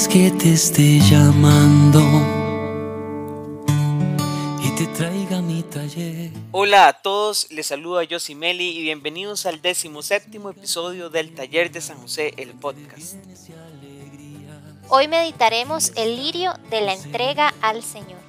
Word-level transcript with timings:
es 0.00 0.08
que 0.08 0.30
te 0.30 0.54
esté 0.54 0.98
llamando 0.98 2.00
y 4.62 4.74
te 4.74 4.86
traiga 4.96 5.42
mi 5.42 5.62
taller. 5.62 6.30
Hola 6.52 6.88
a 6.88 6.92
todos, 6.94 7.48
les 7.50 7.66
saluda 7.66 8.04
Meli 8.34 8.78
y 8.78 8.80
bienvenidos 8.80 9.44
al 9.44 9.60
séptimo 10.02 10.48
episodio 10.48 11.10
del 11.10 11.34
Taller 11.34 11.70
de 11.70 11.82
San 11.82 11.98
José, 11.98 12.32
el 12.38 12.54
podcast. 12.54 13.16
Hoy 14.88 15.06
meditaremos 15.06 15.92
el 15.96 16.16
lirio 16.16 16.54
de 16.70 16.80
la 16.80 16.94
entrega 16.94 17.52
al 17.60 17.82
Señor. 17.82 18.20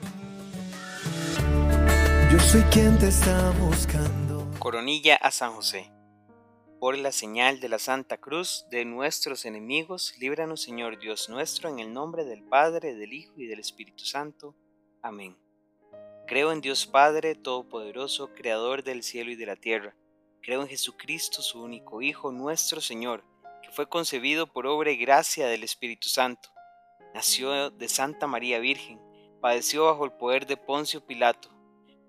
Yo 2.34 2.40
soy 2.42 2.64
quien 2.64 3.00
te 3.00 3.08
está 3.08 3.52
buscando. 3.52 4.52
Coronilla 4.60 5.16
a 5.16 5.32
San 5.32 5.54
José. 5.54 5.90
Por 6.82 6.98
la 6.98 7.12
señal 7.12 7.60
de 7.60 7.70
la 7.70 7.78
Santa 7.78 8.18
Cruz 8.18 8.66
de 8.72 8.86
nuestros 8.86 9.46
enemigos, 9.46 10.16
líbranos 10.18 10.64
Señor 10.64 10.98
Dios 10.98 11.30
nuestro, 11.30 11.70
en 11.70 11.78
el 11.78 11.94
nombre 11.94 12.26
del 12.26 12.42
Padre, 12.42 12.96
del 12.96 13.14
Hijo 13.14 13.34
y 13.38 13.46
del 13.46 13.60
Espíritu 13.60 14.04
Santo. 14.04 14.56
Amén. 15.04 15.38
Creo 16.26 16.52
en 16.52 16.60
Dios 16.60 16.88
Padre 16.88 17.36
Todopoderoso, 17.36 18.34
Creador 18.34 18.84
del 18.84 19.04
cielo 19.04 19.30
y 19.30 19.36
de 19.36 19.46
la 19.46 19.58
tierra. 19.58 19.96
Creo 20.42 20.64
en 20.64 20.68
Jesucristo, 20.68 21.44
su 21.44 21.62
único 21.62 22.02
Hijo, 22.02 22.32
nuestro 22.32 22.82
Señor, 22.82 23.24
que 23.62 23.70
fue 23.70 23.88
concebido 23.88 24.52
por 24.52 24.66
obra 24.66 24.90
y 24.90 24.98
gracia 24.98 25.46
del 25.46 25.64
Espíritu 25.64 26.10
Santo. 26.10 26.50
Nació 27.14 27.70
de 27.70 27.90
Santa 27.90 28.26
María 28.26 28.58
Virgen, 28.58 29.00
padeció 29.40 29.86
bajo 29.86 30.04
el 30.04 30.14
poder 30.14 30.48
de 30.48 30.58
Poncio 30.58 31.06
Pilato 31.06 31.52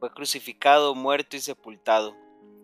fue 0.00 0.10
crucificado, 0.10 0.94
muerto 0.94 1.36
y 1.36 1.40
sepultado. 1.40 2.16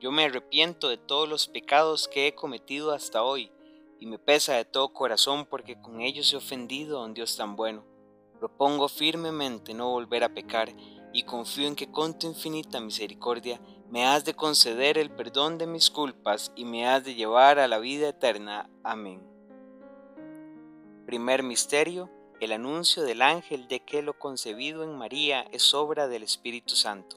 yo 0.00 0.12
me 0.12 0.24
arrepiento 0.24 0.88
de 0.88 0.96
todos 0.96 1.28
los 1.28 1.48
pecados 1.48 2.08
que 2.08 2.26
he 2.26 2.34
cometido 2.34 2.92
hasta 2.92 3.22
hoy, 3.22 3.50
y 4.00 4.06
me 4.06 4.18
pesa 4.18 4.54
de 4.54 4.64
todo 4.64 4.92
corazón 4.92 5.46
porque 5.46 5.80
con 5.80 6.00
ellos 6.00 6.32
he 6.32 6.36
ofendido 6.36 6.98
a 6.98 7.04
un 7.04 7.14
Dios 7.14 7.36
tan 7.36 7.56
bueno. 7.56 7.84
Propongo 8.38 8.88
firmemente 8.88 9.74
no 9.74 9.90
volver 9.90 10.22
a 10.22 10.34
pecar, 10.34 10.68
y 11.12 11.24
confío 11.24 11.66
en 11.66 11.74
que 11.74 11.90
con 11.90 12.18
tu 12.18 12.26
infinita 12.26 12.80
misericordia 12.80 13.60
me 13.90 14.06
has 14.06 14.24
de 14.24 14.34
conceder 14.34 14.98
el 14.98 15.10
perdón 15.10 15.58
de 15.58 15.66
mis 15.66 15.90
culpas 15.90 16.52
y 16.54 16.64
me 16.64 16.86
has 16.86 17.04
de 17.04 17.14
llevar 17.14 17.58
a 17.58 17.66
la 17.66 17.78
vida 17.78 18.10
eterna. 18.10 18.68
Amén. 18.84 19.22
Primer 21.06 21.42
Misterio, 21.42 22.10
el 22.38 22.52
anuncio 22.52 23.02
del 23.02 23.22
ángel 23.22 23.66
de 23.66 23.80
que 23.80 24.02
lo 24.02 24.18
concebido 24.18 24.84
en 24.84 24.96
María 24.96 25.40
es 25.52 25.72
obra 25.72 26.06
del 26.06 26.22
Espíritu 26.22 26.76
Santo. 26.76 27.16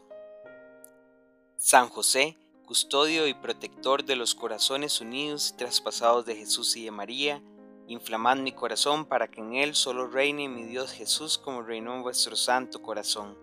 San 1.57 1.89
José, 1.89 2.37
custodio 2.65 3.27
y 3.27 3.33
protector 3.33 4.03
de 4.03 4.15
los 4.15 4.35
corazones 4.35 5.01
unidos 5.01 5.51
y 5.51 5.57
traspasados 5.57 6.25
de 6.25 6.35
Jesús 6.35 6.75
y 6.77 6.85
de 6.85 6.91
María, 6.91 7.41
inflamad 7.87 8.37
mi 8.37 8.51
corazón 8.51 9.05
para 9.05 9.29
que 9.29 9.41
en 9.41 9.55
él 9.55 9.75
solo 9.75 10.07
reine 10.07 10.47
mi 10.47 10.63
Dios 10.63 10.91
Jesús 10.91 11.37
como 11.37 11.61
reinó 11.61 11.95
en 11.95 12.03
vuestro 12.03 12.35
santo 12.35 12.81
corazón. 12.81 13.37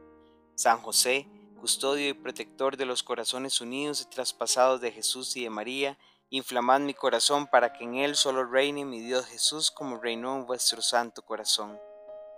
San 0.55 0.81
José, 0.81 1.29
custodio 1.61 2.09
y 2.09 2.15
protector 2.15 2.77
de 2.77 2.87
los 2.87 3.03
corazones 3.03 3.61
unidos 3.61 4.01
y 4.01 4.11
traspasados 4.11 4.81
de 4.81 4.93
Jesús 4.93 5.37
y 5.37 5.45
de 5.45 5.51
María, 5.51 5.99
inflamad 6.31 6.81
mi 6.81 6.95
corazón 6.95 7.47
para 7.47 7.73
que 7.73 7.85
en 7.85 7.97
él 7.97 8.17
solo 8.17 8.45
reine 8.45 8.85
mi 8.85 9.01
Dios 9.01 9.27
Jesús 9.27 9.71
como 9.71 9.99
reinó 9.99 10.37
en 10.37 10.47
vuestro 10.47 10.83
santo 10.83 11.23
corazón. 11.23 11.79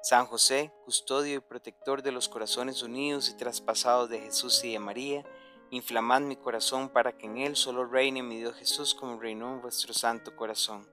San 0.03 0.26
José, 0.26 0.72
custodio 0.84 1.37
y 1.37 1.41
protector 1.41 2.03
de 2.03 2.10
los 2.10 2.28
corazones 2.28 2.82
unidos 2.82 3.28
y 3.28 3.37
traspasados 3.37 4.09
de 4.09 4.21
Jesús 4.21 4.65
y 4.65 4.72
de 4.72 4.78
María, 4.78 5.25
Inflamad 5.72 6.22
mi 6.22 6.34
corazón 6.34 6.88
para 6.88 7.16
que 7.16 7.26
en 7.26 7.38
él 7.38 7.54
solo 7.54 7.84
reine 7.84 8.25
mi 8.25 8.38
Dios 8.38 8.56
Jesús 8.56 8.92
como 8.92 9.20
reinó 9.20 9.54
en 9.54 9.60
vuestro 9.60 9.94
santo 9.94 10.34
corazón. 10.34 10.88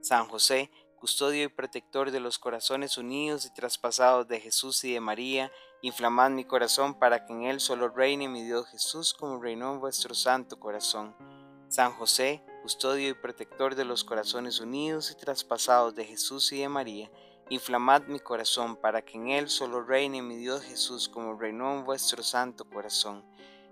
San 0.00 0.28
José, 0.28 0.70
custodio 0.94 1.42
y 1.42 1.48
protector 1.48 2.12
de 2.12 2.20
los 2.20 2.38
corazones 2.38 2.96
unidos 2.96 3.44
y 3.44 3.52
traspasados 3.52 4.28
de 4.28 4.38
Jesús 4.38 4.84
y 4.84 4.92
de 4.92 5.00
María, 5.00 5.50
inflamad 5.82 6.30
mi 6.30 6.44
corazón 6.44 6.94
para 6.94 7.26
que 7.26 7.32
en 7.32 7.42
él 7.42 7.58
solo 7.58 7.88
reine 7.88 8.28
mi 8.28 8.44
Dios 8.44 8.68
Jesús 8.68 9.14
como 9.14 9.42
reinó 9.42 9.72
en 9.72 9.80
vuestro 9.80 10.14
santo 10.14 10.60
corazón. 10.60 11.16
San 11.68 11.92
José, 11.94 12.44
custodio 12.62 13.08
y 13.08 13.14
protector 13.14 13.74
de 13.74 13.84
los 13.84 14.04
corazones 14.04 14.60
unidos 14.60 15.10
y 15.10 15.16
traspasados 15.16 15.96
de 15.96 16.04
Jesús 16.04 16.52
y 16.52 16.60
de 16.60 16.68
María, 16.68 17.10
inflamad 17.48 18.02
mi 18.02 18.20
corazón 18.20 18.76
para 18.76 19.02
que 19.02 19.16
en 19.16 19.30
él 19.30 19.48
solo 19.48 19.82
reine 19.82 20.22
mi 20.22 20.36
Dios 20.36 20.62
Jesús 20.62 21.08
como 21.08 21.34
reinó 21.34 21.72
en 21.72 21.84
vuestro 21.84 22.22
santo 22.22 22.64
corazón. 22.70 23.24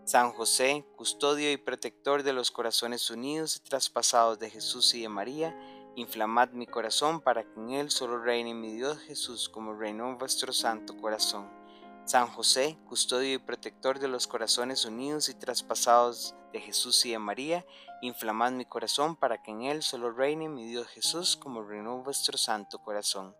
San 0.09 0.33
José, 0.33 0.87
custodio 0.97 1.53
y 1.53 1.59
protector 1.59 2.23
de 2.23 2.33
los 2.33 2.51
corazones 2.51 3.11
unidos 3.11 3.57
y 3.57 3.61
traspasados 3.61 4.39
de 4.39 4.49
Jesús 4.49 4.95
y 4.95 5.03
de 5.03 5.11
María, 5.11 5.55
inflamad 5.97 6.49
mi 6.53 6.67
corazón 6.67 7.21
para 7.21 7.45
que 7.45 7.61
en 7.61 7.73
él 7.73 7.91
solo 7.91 8.19
reine 8.19 8.55
mi 8.55 8.73
Dios 8.73 9.01
Jesús 9.01 9.51
como 9.51 9.75
reinó 9.75 10.17
vuestro 10.17 10.55
santo 10.55 10.97
corazón. 10.97 11.51
San 12.07 12.27
José, 12.29 12.79
custodio 12.89 13.35
y 13.35 13.37
protector 13.39 13.99
de 13.99 14.09
los 14.09 14.27
corazones 14.27 14.87
unidos 14.87 15.29
y 15.29 15.35
traspasados 15.35 16.35
de 16.55 16.61
Jesús 16.63 17.05
y 17.05 17.11
de 17.11 17.19
María, 17.19 17.67
inflamad 18.01 18.53
mi 18.53 18.65
corazón 18.65 19.15
para 19.15 19.43
que 19.43 19.51
en 19.51 19.65
él 19.65 19.83
solo 19.83 20.11
reine 20.11 20.49
mi 20.49 20.65
Dios 20.65 20.87
Jesús 20.87 21.37
como 21.37 21.63
reinó 21.63 22.03
vuestro 22.03 22.39
santo 22.39 22.79
corazón. 22.79 23.37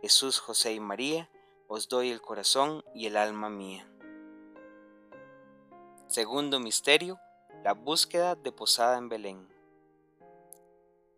Jesús, 0.00 0.38
José 0.38 0.74
y 0.74 0.78
María, 0.78 1.28
os 1.66 1.88
doy 1.88 2.10
el 2.10 2.20
corazón 2.20 2.84
y 2.94 3.06
el 3.06 3.16
alma 3.16 3.50
mía. 3.50 3.90
Segundo 6.06 6.60
misterio, 6.60 7.18
la 7.64 7.72
búsqueda 7.72 8.36
de 8.36 8.52
posada 8.52 8.98
en 8.98 9.08
Belén. 9.08 9.48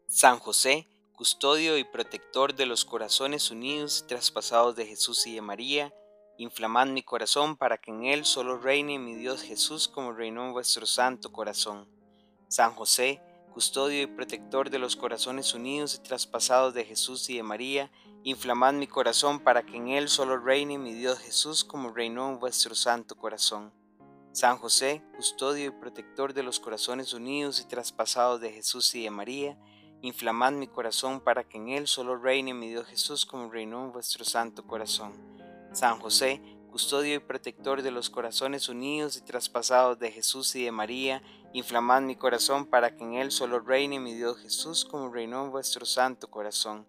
San 0.07 0.39
José, 0.39 0.89
custodio 1.13 1.77
y 1.77 1.85
protector 1.85 2.55
de 2.55 2.67
los 2.67 2.85
corazones 2.85 3.51
unidos 3.51 4.03
y 4.05 4.07
traspasados 4.07 4.77
de 4.77 4.87
Jesús 4.87 5.27
y 5.27 5.35
de 5.35 5.43
María, 5.43 5.93
inflamad 6.39 6.87
mi 6.87 7.03
corazón 7.03 7.57
para 7.57 7.79
que 7.79 7.91
en 7.91 8.05
él 8.05 8.25
solo 8.25 8.59
reine 8.59 8.99
mi 8.99 9.17
Dios 9.17 9.43
Jesús 9.43 9.89
como 9.89 10.13
reinó 10.13 10.47
en 10.47 10.53
vuestro 10.53 10.87
santo 10.87 11.33
corazón. 11.33 11.89
San 12.49 12.73
José, 12.73 13.21
custodio 13.53 14.03
y 14.03 14.07
protector 14.07 14.71
de 14.71 14.79
los 14.79 14.97
corazones 14.97 15.53
unidos 15.53 15.97
y 15.97 16.03
traspasados 16.03 16.75
de 16.75 16.85
Jesús 16.85 17.29
y 17.29 17.37
de 17.37 17.43
María, 17.43 17.91
inflamad 18.23 18.73
mi 18.75 18.87
corazón 18.87 19.41
para 19.41 19.63
que 19.63 19.77
en 19.77 19.89
él 19.89 20.09
solo 20.09 20.39
reine 20.39 20.79
mi 20.79 20.95
Dios 20.95 21.19
Jesús 21.19 21.65
como 21.65 21.91
reinó 21.91 22.29
en 22.31 22.39
vuestro 22.39 22.75
santo 22.75 23.17
corazón. 23.17 23.73
San 24.37 24.59
José, 24.59 25.03
custodio 25.17 25.69
y 25.69 25.71
protector 25.71 26.35
de 26.35 26.43
los 26.43 26.61
corazones 26.61 27.15
unidos 27.15 27.59
y 27.63 27.65
traspasados 27.65 28.39
de 28.39 28.53
Jesús 28.53 28.95
y 28.95 29.03
de 29.03 29.09
María, 29.09 29.57
inflamad 30.03 30.53
mi 30.53 30.67
corazón 30.67 31.23
para 31.23 31.45
que 31.45 31.57
en 31.57 31.71
él 31.71 31.87
solo 31.87 32.19
reine 32.19 32.53
mi 32.53 32.69
Dios 32.69 32.87
Jesús 32.87 33.25
como 33.25 33.51
reinó 33.51 33.87
en 33.87 33.93
vuestro 33.93 34.27
santo 34.27 34.67
corazón. 34.67 35.15
San 35.73 36.01
José, 36.01 36.43
custodio 36.71 37.15
y 37.15 37.19
protector 37.19 37.81
de 37.81 37.91
los 37.91 38.11
corazones 38.11 38.69
unidos 38.69 39.17
y 39.17 39.23
traspasados 39.23 39.99
de 39.99 40.13
Jesús 40.13 40.55
y 40.55 40.65
de 40.65 40.71
María, 40.71 41.23
inflamad 41.55 42.03
mi 42.03 42.15
corazón 42.15 42.67
para 42.67 42.95
que 42.95 43.05
en 43.05 43.15
él 43.15 43.31
solo 43.31 43.61
reine 43.61 43.99
mi 44.01 44.13
Dios 44.13 44.37
Jesús 44.37 44.85
como 44.85 45.09
reinó 45.09 45.47
en 45.47 45.51
vuestro 45.51 45.87
santo 45.87 46.29
corazón. 46.29 46.87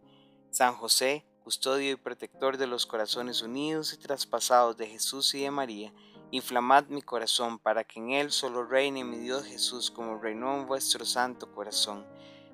San 0.50 0.76
José, 0.76 1.26
custodio 1.46 1.92
y 1.92 1.96
protector 1.96 2.58
de 2.58 2.68
los 2.68 2.86
corazones 2.86 3.42
unidos 3.42 3.94
y 3.94 3.98
traspasados 3.98 4.76
de 4.76 4.88
Jesús 4.88 5.34
y 5.34 5.44
de 5.44 5.52
María, 5.52 5.94
Inflamad 6.32 6.88
mi 6.88 7.02
corazón 7.02 7.58
para 7.58 7.86
que 7.86 8.00
en 8.00 8.12
él 8.12 8.32
solo 8.32 8.66
reine 8.66 9.06
mi 9.06 9.18
Dios 9.18 9.46
Jesús 9.46 9.90
como 9.90 10.18
reinó 10.18 10.58
en 10.58 10.68
vuestro 10.68 11.06
santo 11.06 11.54
corazón. 11.54 12.06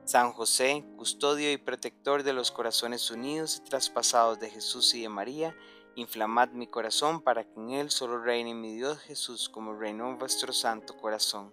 San 0.05 0.31
José, 0.31 0.85
custodio 0.95 1.51
y 1.51 1.57
protector 1.57 2.21
de 2.21 2.33
los 2.33 2.51
corazones 2.51 3.09
unidos 3.09 3.57
y 3.57 3.67
traspasados 3.67 4.39
de 4.39 4.51
Jesús 4.51 4.93
y 4.93 5.01
de 5.01 5.09
María, 5.09 5.57
inflamad 5.95 6.49
mi 6.49 6.67
corazón 6.67 7.21
para 7.21 7.45
que 7.45 7.59
en 7.59 7.71
él 7.71 7.89
solo 7.89 8.21
reine 8.21 8.53
mi 8.53 8.75
Dios 8.75 8.99
Jesús 8.99 9.49
como 9.49 9.73
reinó 9.73 10.07
en 10.07 10.19
vuestro 10.19 10.53
santo 10.53 10.95
corazón. 10.95 11.51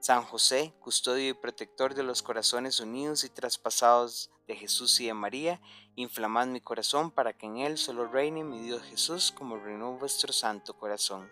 San 0.00 0.22
José, 0.22 0.72
custodio 0.80 1.28
y 1.28 1.34
protector 1.34 1.94
de 1.94 2.02
los 2.02 2.22
corazones 2.22 2.80
unidos 2.80 3.24
y 3.24 3.28
traspasados 3.28 4.30
de 4.46 4.56
Jesús 4.56 4.98
y 5.00 5.06
de 5.08 5.14
María, 5.14 5.60
inflamad 5.96 6.46
mi 6.46 6.62
corazón 6.62 7.10
para 7.10 7.34
que 7.34 7.44
en 7.44 7.58
él 7.58 7.76
solo 7.76 8.06
reine 8.06 8.42
mi 8.42 8.58
Dios 8.60 8.82
Jesús 8.84 9.32
como 9.32 9.58
reinó 9.58 9.98
vuestro 9.98 10.32
santo 10.32 10.72
corazón. 10.78 11.30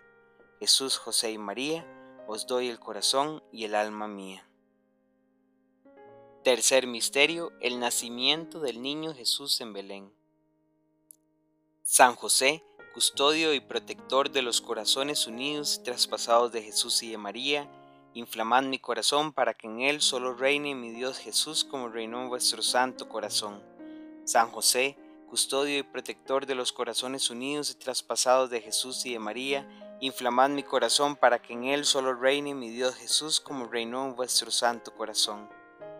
Jesús, 0.59 0.97
José 0.97 1.31
y 1.31 1.37
María, 1.37 1.85
os 2.27 2.47
doy 2.47 2.67
el 2.67 2.79
corazón 2.79 3.43
y 3.51 3.65
el 3.65 3.75
alma 3.75 4.07
mía. 4.07 4.47
Tercer 6.43 6.87
misterio, 6.87 7.51
el 7.61 7.79
nacimiento 7.79 8.59
del 8.59 8.81
niño 8.81 9.13
Jesús 9.13 9.61
en 9.61 9.73
Belén. 9.73 10.13
San 11.83 12.15
José, 12.15 12.63
custodio 12.93 13.53
y 13.53 13.59
protector 13.59 14.31
de 14.31 14.41
los 14.41 14.61
corazones 14.61 15.27
unidos 15.27 15.77
y 15.79 15.83
traspasados 15.83 16.51
de 16.51 16.63
Jesús 16.63 17.03
y 17.03 17.11
de 17.11 17.17
María, 17.17 17.69
inflamad 18.13 18.63
mi 18.63 18.79
corazón 18.79 19.33
para 19.33 19.53
que 19.53 19.67
en 19.67 19.81
él 19.81 20.01
solo 20.01 20.33
reine 20.33 20.73
mi 20.73 20.89
Dios 20.89 21.19
Jesús 21.19 21.63
como 21.63 21.89
reinó 21.89 22.23
en 22.23 22.29
vuestro 22.29 22.63
santo 22.63 23.07
corazón. 23.07 23.61
San 24.25 24.49
José, 24.49 24.97
custodio 25.29 25.77
y 25.77 25.83
protector 25.83 26.47
de 26.47 26.55
los 26.55 26.71
corazones 26.71 27.29
unidos 27.29 27.69
y 27.69 27.75
traspasados 27.75 28.49
de 28.49 28.61
Jesús 28.61 29.05
y 29.05 29.13
de 29.13 29.19
María, 29.19 29.67
inflamad 29.99 30.49
mi 30.49 30.61
corazón 30.61 31.15
para 31.15 31.41
que 31.41 31.53
en 31.53 31.65
él 31.65 31.83
solo 31.83 32.13
reine 32.13 32.53
mi 32.53 32.69
Dios 32.69 32.95
Jesús 32.95 33.39
como 33.39 33.65
reinó 33.65 34.05
en 34.05 34.15
vuestro 34.15 34.51
santo 34.51 34.93
corazón. 34.93 35.49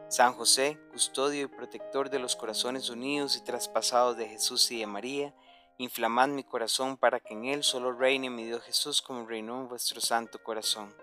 San 0.08 0.34
José, 0.34 0.80
custodio 0.92 1.44
y 1.44 1.48
protector 1.48 2.10
de 2.12 2.20
los 2.20 2.36
corazones 2.36 2.90
unidos 2.90 3.36
y 3.36 3.44
traspasados 3.44 4.16
de 4.16 4.28
Jesús 4.28 4.70
y 4.72 4.80
de 4.80 4.88
María, 4.88 5.34
inflamad 5.80 6.30
mi 6.30 6.44
corazón 6.44 6.96
para 6.96 7.20
que 7.20 7.34
en 7.34 7.46
él 7.46 7.64
solo 7.64 7.92
reine 7.92 8.30
mi 8.30 8.46
Dios 8.46 8.64
Jesús 8.64 9.02
como 9.02 9.26
reinó 9.26 9.62
en 9.62 9.68
vuestro 9.68 10.00
santo 10.00 10.44
corazón. 10.44 10.96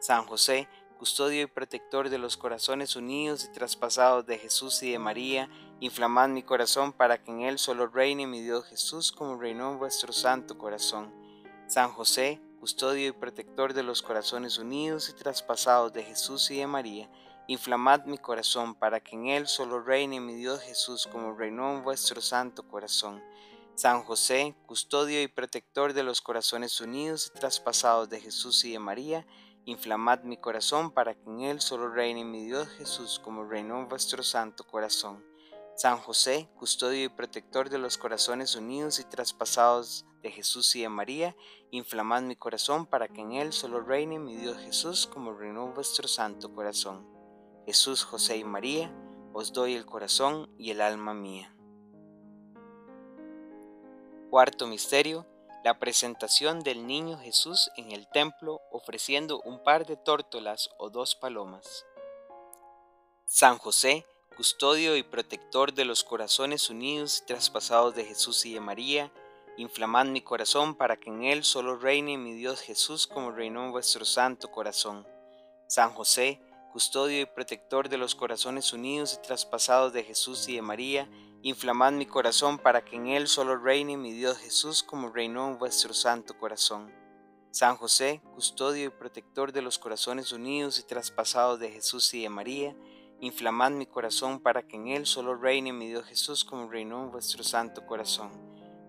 San 0.00 0.24
José, 0.24 0.68
custodio 0.98 1.42
y 1.42 1.46
protector 1.46 2.08
de 2.08 2.18
los 2.18 2.38
corazones 2.38 2.96
unidos 2.96 3.44
y 3.44 3.52
traspasados 3.52 4.24
de 4.26 4.38
Jesús 4.38 4.82
y 4.82 4.92
de 4.92 4.98
María, 4.98 5.50
inflamad 5.80 6.30
mi 6.30 6.42
corazón 6.42 6.94
para 6.94 7.22
que 7.22 7.30
en 7.30 7.42
él 7.42 7.58
solo 7.58 7.88
reine 7.88 8.26
mi 8.26 8.40
Dios 8.40 8.64
Jesús 8.66 9.12
como 9.12 9.38
reinó 9.38 9.72
en 9.72 9.78
vuestro 9.78 10.14
santo 10.14 10.56
corazón. 10.56 11.17
San 11.68 11.92
José, 11.92 12.40
custodio 12.58 13.08
y 13.08 13.12
protector 13.12 13.74
de 13.74 13.84
los 13.84 14.02
corazones 14.02 14.58
unidos 14.58 15.08
y 15.08 15.12
traspasados 15.12 15.92
de 15.92 16.02
Jesús 16.02 16.50
y 16.50 16.58
de 16.58 16.66
María, 16.66 17.10
inflamad 17.46 18.04
mi 18.06 18.18
corazón 18.18 18.74
para 18.74 19.00
que 19.00 19.14
en 19.14 19.28
él 19.28 19.46
solo 19.46 19.80
reine 19.80 20.18
mi 20.18 20.34
Dios 20.34 20.60
Jesús 20.62 21.06
como 21.06 21.34
reinó 21.34 21.72
en 21.72 21.84
vuestro 21.84 22.20
santo 22.20 22.66
corazón. 22.66 23.22
San 23.74 24.02
José, 24.02 24.56
custodio 24.66 25.22
y 25.22 25.28
protector 25.28 25.92
de 25.92 26.02
los 26.02 26.20
corazones 26.20 26.80
unidos 26.80 27.30
y 27.32 27.38
traspasados 27.38 28.08
de 28.08 28.20
Jesús 28.20 28.64
y 28.64 28.72
de 28.72 28.80
María, 28.80 29.26
Inflamad 29.68 30.22
mi 30.22 30.38
corazón 30.38 30.90
para 30.90 31.12
que 31.12 31.28
en 31.28 31.42
él 31.42 31.60
solo 31.60 31.90
reine 31.90 32.24
mi 32.24 32.42
Dios 32.42 32.70
Jesús 32.78 33.20
como 33.22 33.44
reinó 33.44 33.78
en 33.80 33.88
vuestro 33.90 34.22
santo 34.22 34.64
corazón. 34.64 35.22
San 35.78 35.98
José, 35.98 36.48
custodio 36.56 37.04
y 37.04 37.08
protector 37.08 37.70
de 37.70 37.78
los 37.78 37.98
corazones 37.98 38.56
unidos 38.56 38.98
y 38.98 39.04
traspasados 39.04 40.04
de 40.22 40.32
Jesús 40.32 40.74
y 40.74 40.82
de 40.82 40.88
María, 40.88 41.36
inflamad 41.70 42.22
mi 42.22 42.34
corazón 42.34 42.84
para 42.84 43.06
que 43.06 43.20
en 43.20 43.34
él 43.34 43.52
solo 43.52 43.80
reine 43.80 44.18
mi 44.18 44.34
Dios 44.34 44.58
Jesús 44.58 45.06
como 45.06 45.32
reinó 45.34 45.68
vuestro 45.68 46.08
santo 46.08 46.52
corazón. 46.52 47.06
Jesús, 47.64 48.02
José 48.02 48.38
y 48.38 48.42
María, 48.42 48.92
os 49.32 49.52
doy 49.52 49.74
el 49.74 49.86
corazón 49.86 50.52
y 50.58 50.72
el 50.72 50.80
alma 50.80 51.14
mía. 51.14 51.54
Cuarto 54.30 54.66
Misterio 54.66 55.28
la 55.62 55.78
presentación 55.78 56.58
del 56.58 56.88
niño 56.88 57.18
Jesús 57.18 57.70
en 57.76 57.92
el 57.92 58.08
templo 58.08 58.60
ofreciendo 58.72 59.40
un 59.42 59.62
par 59.62 59.86
de 59.86 59.96
tórtolas 59.96 60.70
o 60.78 60.90
dos 60.90 61.14
palomas. 61.14 61.86
San 63.26 63.58
José, 63.58 64.06
custodio 64.38 64.96
y 64.96 65.02
protector 65.02 65.74
de 65.74 65.84
los 65.84 66.04
corazones 66.04 66.70
unidos 66.70 67.20
y 67.20 67.26
traspasados 67.26 67.96
de 67.96 68.04
Jesús 68.04 68.46
y 68.46 68.54
de 68.54 68.60
María, 68.60 69.12
inflamad 69.56 70.06
mi 70.06 70.20
corazón 70.20 70.76
para 70.76 70.96
que 70.96 71.10
en 71.10 71.24
él 71.24 71.42
solo 71.42 71.76
reine 71.76 72.16
mi 72.16 72.34
Dios 72.34 72.60
Jesús 72.60 73.08
como 73.08 73.32
reinó 73.32 73.64
en 73.64 73.72
vuestro 73.72 74.04
santo 74.04 74.52
corazón. 74.52 75.04
San 75.66 75.90
José, 75.90 76.40
custodio 76.72 77.20
y 77.20 77.26
protector 77.26 77.88
de 77.88 77.98
los 77.98 78.14
corazones 78.14 78.72
unidos 78.72 79.14
y 79.14 79.26
traspasados 79.26 79.92
de 79.92 80.04
Jesús 80.04 80.48
y 80.48 80.54
de 80.54 80.62
María, 80.62 81.08
Inflamad 81.42 81.92
mi 81.92 82.06
corazón 82.06 82.58
para 82.58 82.84
que 82.84 82.96
en 82.96 83.08
él 83.08 83.28
solo 83.28 83.56
reine 83.56 83.96
mi 83.96 84.12
Dios 84.12 84.38
Jesús 84.38 84.82
como 84.84 85.10
reinó 85.10 85.48
en 85.48 85.58
vuestro 85.58 85.94
santo 85.94 86.36
corazón. 86.36 86.92
San 87.52 87.76
José, 87.76 88.20
custodio 88.34 88.86
y 88.86 88.90
protector 88.90 89.52
de 89.52 89.62
los 89.62 89.78
corazones 89.78 90.32
unidos 90.32 90.78
y 90.78 90.82
traspasados 90.82 91.60
de 91.60 91.70
Jesús 91.70 92.12
y 92.14 92.22
de 92.22 92.28
María, 92.28 92.76
inflamad 93.20 93.72
mi 93.72 93.86
corazón 93.86 94.40
para 94.40 94.62
que 94.62 94.76
en 94.76 94.88
él 94.88 95.06
solo 95.06 95.34
reine 95.34 95.72
mi 95.72 95.88
Dios 95.88 96.06
Jesús 96.06 96.44
como 96.44 96.70
reinó 96.70 97.02
en 97.02 97.10
vuestro 97.10 97.42
santo 97.42 97.84
corazón. 97.86 98.30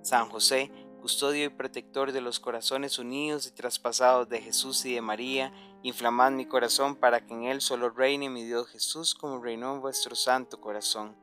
San 0.01 0.29
José, 0.29 0.71
custodio 1.01 1.45
y 1.45 1.49
protector 1.49 2.11
de 2.11 2.21
los 2.21 2.39
corazones 2.39 2.99
unidos 2.99 3.47
y 3.47 3.51
traspasados 3.51 4.29
de 4.29 4.41
Jesús 4.41 4.85
y 4.85 4.93
de 4.93 5.01
María, 5.01 5.51
inflamad 5.81 6.31
mi 6.31 6.45
corazón 6.45 6.95
para 6.95 7.25
que 7.25 7.33
en 7.33 7.45
él 7.45 7.61
solo 7.61 7.89
reine 7.89 8.29
mi 8.29 8.43
Dios 8.43 8.67
Jesús 8.67 9.15
como 9.15 9.41
reinó 9.41 9.73
en 9.73 9.81
vuestro 9.81 10.15
santo 10.15 10.61
corazón. 10.61 11.17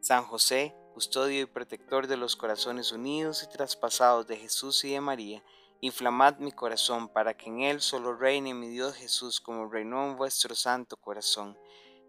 San 0.00 0.24
José, 0.24 0.74
custodio 0.94 1.42
y 1.42 1.46
protector 1.46 2.06
de 2.06 2.16
los 2.16 2.36
corazones 2.36 2.92
unidos 2.92 3.42
y 3.42 3.48
traspasados 3.48 4.26
de 4.26 4.36
Jesús 4.36 4.84
y 4.84 4.90
de 4.92 5.00
María, 5.00 5.42
inflamad 5.80 6.38
mi 6.38 6.52
corazón 6.52 7.08
para 7.08 7.34
que 7.34 7.48
en 7.48 7.62
él 7.62 7.80
solo 7.80 8.14
reine 8.14 8.52
mi 8.52 8.68
Dios 8.68 8.96
Jesús 8.96 9.40
como 9.40 9.66
reinó 9.66 10.04
en 10.06 10.16
vuestro 10.16 10.54
santo 10.54 10.96
corazón. 10.96 11.56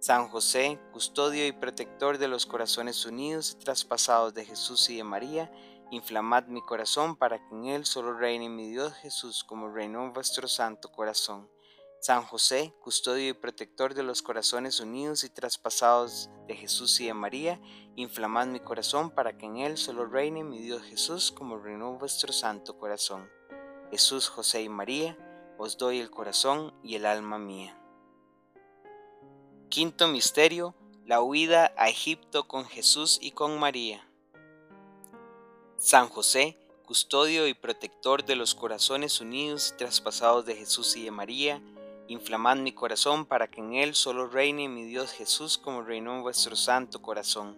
San 0.02 0.30
José, 0.30 0.80
custodio 0.92 1.46
y 1.46 1.52
protector 1.52 2.18
de 2.18 2.28
los 2.28 2.48
corazones 2.48 3.06
unidos 3.06 3.52
y 3.52 3.64
traspasados 3.64 4.34
de 4.34 4.46
Jesús 4.46 4.90
y 4.90 4.98
de 4.98 5.04
María, 5.04 5.52
inflamad 5.92 6.48
mi 6.48 6.60
corazón 6.64 7.16
para 7.16 7.38
que 7.38 7.54
en 7.54 7.66
él 7.66 7.86
solo 7.86 8.18
reine 8.18 8.50
mi 8.50 8.68
Dios 8.68 8.96
Jesús 8.96 9.44
como 9.44 9.70
reinó 9.70 10.12
vuestro 10.12 10.48
santo 10.48 10.92
corazón. 10.92 11.48
San 12.00 12.24
José, 12.24 12.74
custodio 12.82 13.30
y 13.30 13.34
protector 13.34 13.94
de 13.94 14.02
los 14.02 14.24
corazones 14.24 14.80
unidos 14.80 15.24
y 15.24 15.30
traspasados 15.30 16.32
de 16.48 16.56
Jesús 16.56 17.00
y 17.00 17.06
de 17.06 17.14
María, 17.14 17.62
inflamad 17.96 18.48
mi 18.48 18.60
corazón 18.60 19.12
para 19.12 19.38
que 19.38 19.46
en 19.46 19.58
él 19.58 19.78
solo 19.78 20.08
reine 20.08 20.44
mi 20.44 20.58
Dios 20.64 20.82
Jesús 20.82 21.32
como 21.32 21.60
reinó 21.60 22.00
vuestro 22.00 22.34
santo 22.34 22.76
corazón. 22.80 23.30
Jesús, 23.92 24.30
José 24.30 24.64
y 24.64 24.70
María, 24.70 25.16
os 25.60 25.78
doy 25.78 26.00
el 26.00 26.10
corazón 26.10 26.74
y 26.82 26.96
el 26.96 27.06
alma 27.06 27.38
mía. 27.38 27.78
Quinto 29.72 30.10
Misterio, 30.10 30.76
la 31.06 31.22
huida 31.22 31.74
a 31.78 31.88
Egipto 31.88 32.46
con 32.46 32.66
Jesús 32.66 33.18
y 33.22 33.32
con 33.32 33.58
María. 33.58 34.06
San 35.78 36.10
José, 36.10 36.58
custodio 36.86 37.48
y 37.48 37.54
protector 37.54 38.26
de 38.26 38.36
los 38.36 38.54
corazones 38.54 39.22
unidos 39.22 39.72
y 39.74 39.78
traspasados 39.78 40.46
de 40.46 40.58
Jesús 40.58 40.98
y 40.98 41.06
de 41.06 41.12
María, 41.12 41.62
Inflamad 42.10 42.58
mi 42.58 42.74
corazón 42.74 43.26
para 43.26 43.50
que 43.50 43.62
en 43.62 43.76
él 43.76 43.96
solo 43.96 44.28
reine 44.28 44.68
mi 44.68 44.84
Dios 44.84 45.14
Jesús 45.14 45.58
como 45.58 45.84
reinó 45.84 46.18
en 46.18 46.24
vuestro 46.24 46.58
santo 46.58 47.02
corazón. 47.02 47.56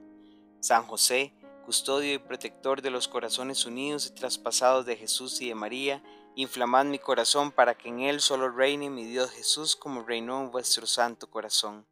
San 0.60 0.86
José, 0.86 1.34
custodio 1.66 2.14
y 2.14 2.20
protector 2.20 2.84
de 2.84 2.92
los 2.92 3.08
corazones 3.08 3.66
unidos 3.66 4.06
y 4.06 4.14
traspasados 4.14 4.86
de 4.86 4.98
Jesús 4.98 5.42
y 5.42 5.48
de 5.48 5.56
María, 5.56 6.04
inflamad 6.36 6.86
mi 6.86 7.00
corazón 7.00 7.52
para 7.52 7.74
que 7.74 7.90
en 7.90 8.02
él 8.02 8.22
solo 8.22 8.52
reine 8.52 8.92
mi 8.92 9.04
Dios 9.06 9.32
Jesús 9.32 9.76
como 9.76 10.04
reinó 10.04 10.42
en 10.42 10.52
vuestro 10.52 10.86
santo 10.86 11.28
corazón. 11.32 11.88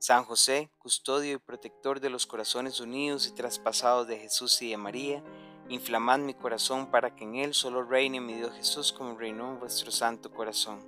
San 0.00 0.24
José, 0.24 0.70
custodio 0.78 1.34
y 1.34 1.38
protector 1.38 1.98
de 1.98 2.08
los 2.08 2.24
corazones 2.24 2.78
unidos 2.78 3.26
y 3.26 3.34
traspasados 3.34 4.06
de 4.06 4.16
Jesús 4.16 4.62
y 4.62 4.70
de 4.70 4.76
María, 4.76 5.24
inflamad 5.68 6.20
mi 6.20 6.34
corazón 6.34 6.92
para 6.92 7.16
que 7.16 7.24
en 7.24 7.34
él 7.34 7.52
solo 7.52 7.82
reine 7.82 8.20
mi 8.20 8.34
Dios 8.34 8.54
Jesús 8.54 8.92
como 8.92 9.18
reinó 9.18 9.50
en 9.50 9.58
vuestro 9.58 9.90
santo 9.90 10.30
corazón. 10.30 10.86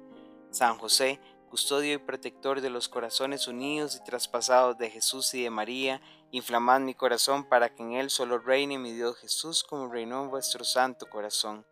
San 0.52 0.78
José, 0.78 1.18
custodio 1.48 1.94
y 1.94 1.98
protector 1.98 2.60
de 2.60 2.70
los 2.70 2.88
corazones 2.88 3.48
unidos 3.48 3.96
y 3.96 4.04
traspasados 4.04 4.78
de 4.78 4.90
Jesús 4.90 5.34
y 5.34 5.42
de 5.42 5.50
María, 5.50 6.00
inflamad 6.30 6.80
mi 6.80 6.94
corazón 6.94 7.42
para 7.42 7.74
que 7.74 7.82
en 7.82 7.94
él 7.94 8.10
solo 8.10 8.38
reine 8.38 8.78
mi 8.78 8.92
Dios 8.92 9.16
Jesús 9.16 9.64
como 9.64 9.88
reinó 9.92 10.22
en 10.22 10.30
vuestro 10.30 10.64
santo 10.64 11.10
corazón. 11.10 11.66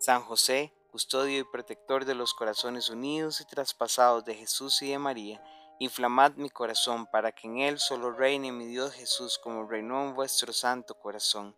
San 0.00 0.22
José, 0.22 0.74
custodio 0.90 1.38
y 1.38 1.44
protector 1.44 2.04
de 2.04 2.16
los 2.16 2.34
corazones 2.34 2.90
unidos 2.90 3.40
y 3.40 3.44
traspasados 3.44 4.24
de 4.24 4.34
Jesús 4.34 4.82
y 4.82 4.90
de 4.90 4.98
María, 4.98 5.40
inflamad 5.80 6.34
mi 6.36 6.48
corazón 6.48 7.06
para 7.06 7.32
que 7.32 7.48
en 7.48 7.58
él 7.58 7.80
solo 7.80 8.12
reine 8.12 8.52
mi 8.52 8.66
Dios 8.66 8.94
Jesús 8.94 9.38
como 9.42 9.66
reinó 9.66 10.04
en 10.04 10.14
vuestro 10.14 10.52
santo 10.52 10.94
corazón. 10.94 11.56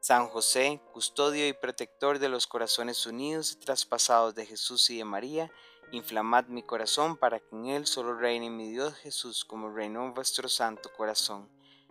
San 0.00 0.28
José, 0.28 0.80
custodio 0.92 1.46
y 1.46 1.52
protector 1.52 2.18
de 2.18 2.30
los 2.30 2.46
corazones 2.46 3.04
unidos 3.04 3.52
y 3.52 3.56
traspasados 3.56 4.34
de 4.34 4.46
Jesús 4.46 4.88
y 4.88 4.98
de 4.98 5.04
María, 5.04 5.50
Inflamad 5.92 6.46
mi 6.46 6.62
corazón 6.62 7.16
para 7.16 7.38
que 7.38 7.54
en 7.54 7.66
él 7.66 7.86
solo 7.86 8.16
reine 8.16 8.50
mi 8.50 8.68
Dios 8.68 8.94
Jesús 8.96 9.44
como 9.44 9.70
reinó 9.70 10.04
en 10.04 10.14
vuestro 10.14 10.48
santo 10.48 10.90
corazón. 10.92 11.48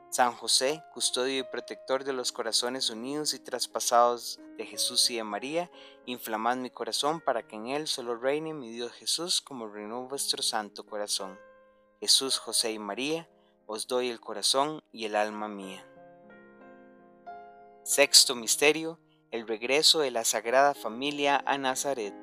San 0.09 0.33
José, 0.33 0.83
custodio 0.93 1.39
y 1.39 1.43
protector 1.43 2.03
de 2.03 2.11
los 2.11 2.31
corazones 2.31 2.89
unidos 2.89 3.33
y 3.33 3.39
traspasados 3.39 4.39
de 4.57 4.65
Jesús 4.65 5.09
y 5.09 5.15
de 5.15 5.23
María, 5.23 5.71
inflamad 6.05 6.57
mi 6.57 6.69
corazón 6.69 7.21
para 7.21 7.47
que 7.47 7.55
en 7.55 7.67
él 7.67 7.87
solo 7.87 8.17
reine 8.17 8.53
mi 8.53 8.71
Dios 8.71 8.91
Jesús 8.91 9.41
como 9.41 9.67
reinó 9.67 10.01
en 10.01 10.09
vuestro 10.09 10.43
santo 10.43 10.85
corazón. 10.85 11.39
Jesús, 12.03 12.37
José 12.37 12.73
y 12.73 12.79
María, 12.79 13.29
os 13.65 13.87
doy 13.87 14.09
el 14.09 14.19
corazón 14.19 14.83
y 14.91 15.05
el 15.05 15.15
alma 15.15 15.47
mía. 15.47 15.87
Sexto 17.85 18.35
Misterio, 18.35 18.99
el 19.31 19.47
regreso 19.47 20.01
de 20.01 20.11
la 20.11 20.25
Sagrada 20.25 20.73
Familia 20.73 21.41
a 21.45 21.57
Nazaret. 21.57 22.13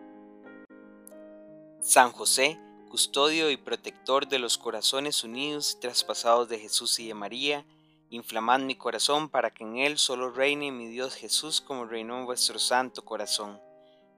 San 1.81 2.13
José, 2.13 2.61
custodio 2.91 3.51
y 3.51 3.57
protector 3.57 4.29
de 4.29 4.39
los 4.39 4.59
corazones 4.59 5.25
unidos 5.25 5.73
y 5.75 5.81
traspasados 5.81 6.51
de 6.51 6.59
Jesús 6.59 7.01
y 7.01 7.09
de 7.09 7.15
María, 7.15 7.65
Inflamad 8.11 8.61
mi 8.61 8.75
corazón 8.75 9.31
para 9.31 9.51
que 9.51 9.65
en 9.65 9.79
él 9.79 9.97
solo 9.97 10.31
reine 10.31 10.71
mi 10.73 10.89
Dios 10.89 11.15
Jesús 11.15 11.63
como 11.63 11.87
reinó 11.87 12.19
en 12.19 12.27
vuestro 12.27 12.59
santo 12.59 13.03
corazón. 13.03 13.59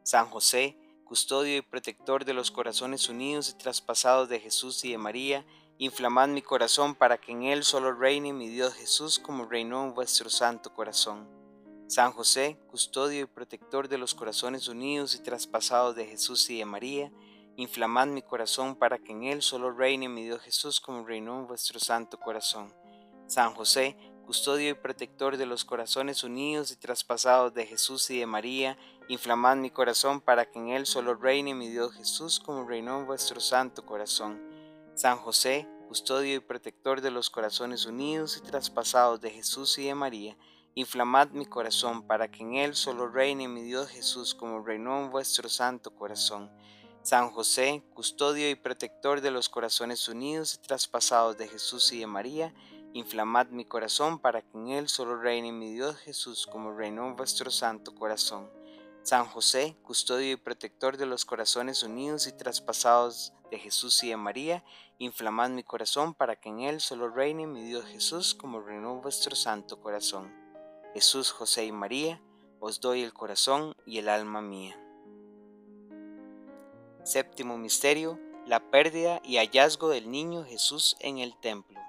San 0.02 0.28
José, 0.28 0.76
custodio 1.12 1.58
y 1.58 1.60
protector 1.60 2.24
de 2.24 2.32
los 2.32 2.50
corazones 2.50 3.10
unidos 3.10 3.50
y 3.50 3.58
traspasados 3.58 4.30
de 4.30 4.40
Jesús 4.40 4.82
y 4.86 4.92
de 4.92 4.96
María, 4.96 5.44
inflamad 5.76 6.28
mi 6.28 6.40
corazón 6.40 6.94
para 6.94 7.18
que 7.18 7.32
en 7.32 7.42
él 7.42 7.64
solo 7.64 7.92
reine 7.92 8.32
mi 8.32 8.48
Dios 8.48 8.72
Jesús 8.72 9.18
como 9.18 9.44
reinó 9.44 9.84
en 9.84 9.92
vuestro 9.92 10.30
santo 10.30 10.72
corazón. 10.72 11.28
San 11.86 12.12
José, 12.12 12.58
custodio 12.70 13.20
y 13.20 13.26
protector 13.26 13.88
de 13.88 13.98
los 13.98 14.14
corazones 14.14 14.68
unidos 14.68 15.14
y 15.14 15.22
traspasados 15.22 15.94
de 15.96 16.06
Jesús 16.06 16.48
y 16.48 16.56
de 16.56 16.64
María, 16.64 17.12
inflamad 17.56 18.06
mi 18.06 18.22
corazón 18.22 18.74
para 18.74 18.96
que 18.96 19.12
en 19.12 19.24
él 19.24 19.42
solo 19.42 19.70
reine 19.70 20.08
mi 20.08 20.24
Dios 20.24 20.40
Jesús 20.40 20.80
como 20.80 21.04
reinó 21.04 21.40
en 21.40 21.46
vuestro 21.46 21.78
santo 21.78 22.18
corazón. 22.18 22.72
San 23.26 23.54
José, 23.54 23.98
custodio 24.22 24.70
y 24.70 24.74
protector 24.74 25.36
de 25.36 25.46
los 25.46 25.64
corazones 25.64 26.24
unidos 26.24 26.70
y 26.72 26.76
traspasados 26.76 27.52
de 27.54 27.66
Jesús 27.66 28.10
y 28.10 28.18
de 28.18 28.26
María, 28.26 28.78
inflamad 29.08 29.56
mi 29.56 29.70
corazón 29.70 30.20
para 30.20 30.50
que 30.50 30.58
en 30.58 30.68
él 30.68 30.86
solo 30.86 31.14
reine 31.14 31.54
mi 31.54 31.68
Dios 31.68 31.94
Jesús 31.94 32.40
como 32.40 32.66
reinó 32.66 33.00
en 33.00 33.06
vuestro 33.06 33.40
santo 33.40 33.84
corazón. 33.84 34.40
San 34.94 35.18
José, 35.18 35.68
custodio 35.88 36.36
y 36.36 36.40
protector 36.40 37.00
de 37.00 37.10
los 37.10 37.28
corazones 37.28 37.86
unidos 37.86 38.36
y 38.36 38.40
traspasados 38.40 39.20
de 39.20 39.30
Jesús 39.30 39.78
y 39.78 39.86
de 39.86 39.94
María, 39.94 40.36
inflamad 40.74 41.28
mi 41.30 41.44
corazón 41.44 42.06
para 42.06 42.30
que 42.30 42.42
en 42.42 42.54
él 42.54 42.74
solo 42.74 43.08
reine 43.08 43.48
mi 43.48 43.62
Dios 43.62 43.88
Jesús 43.90 44.34
como 44.34 44.64
reinó 44.64 45.04
en 45.04 45.10
vuestro 45.10 45.48
santo 45.48 45.94
corazón. 45.94 46.50
San 47.02 47.30
José, 47.30 47.82
custodio 47.94 48.48
y 48.48 48.54
protector 48.54 49.20
de 49.20 49.32
los 49.32 49.48
corazones 49.48 50.08
unidos 50.08 50.54
y 50.54 50.58
traspasados 50.58 51.36
de 51.36 51.48
Jesús 51.48 51.92
y 51.92 51.98
de 51.98 52.06
María, 52.06 52.54
Inflamad 52.94 53.46
mi 53.48 53.64
corazón 53.64 54.18
para 54.18 54.42
que 54.42 54.58
en 54.58 54.68
él 54.68 54.88
solo 54.88 55.16
reine 55.16 55.50
mi 55.50 55.72
Dios 55.72 55.96
Jesús 55.96 56.46
como 56.46 56.72
reinó 56.72 57.14
vuestro 57.16 57.50
santo 57.50 57.94
corazón. 57.94 58.50
San 59.02 59.24
José, 59.24 59.76
custodio 59.82 60.32
y 60.32 60.36
protector 60.36 60.98
de 60.98 61.06
los 61.06 61.24
corazones 61.24 61.82
unidos 61.82 62.26
y 62.26 62.32
traspasados 62.32 63.32
de 63.50 63.58
Jesús 63.58 64.04
y 64.04 64.10
de 64.10 64.18
María, 64.18 64.62
inflamad 64.98 65.48
mi 65.50 65.62
corazón 65.62 66.12
para 66.12 66.36
que 66.36 66.50
en 66.50 66.60
él 66.60 66.80
solo 66.80 67.08
reine 67.08 67.46
mi 67.46 67.64
Dios 67.64 67.86
Jesús 67.86 68.34
como 68.34 68.60
reinó 68.60 69.00
vuestro 69.00 69.34
santo 69.34 69.80
corazón. 69.80 70.30
Jesús, 70.92 71.32
José 71.32 71.64
y 71.64 71.72
María, 71.72 72.20
os 72.60 72.80
doy 72.80 73.02
el 73.02 73.14
corazón 73.14 73.74
y 73.86 73.98
el 73.98 74.10
alma 74.10 74.42
mía. 74.42 74.78
Séptimo 77.04 77.56
Misterio, 77.56 78.20
la 78.46 78.70
pérdida 78.70 79.22
y 79.24 79.38
hallazgo 79.38 79.88
del 79.88 80.10
niño 80.10 80.44
Jesús 80.44 80.94
en 81.00 81.18
el 81.18 81.34
templo. 81.40 81.80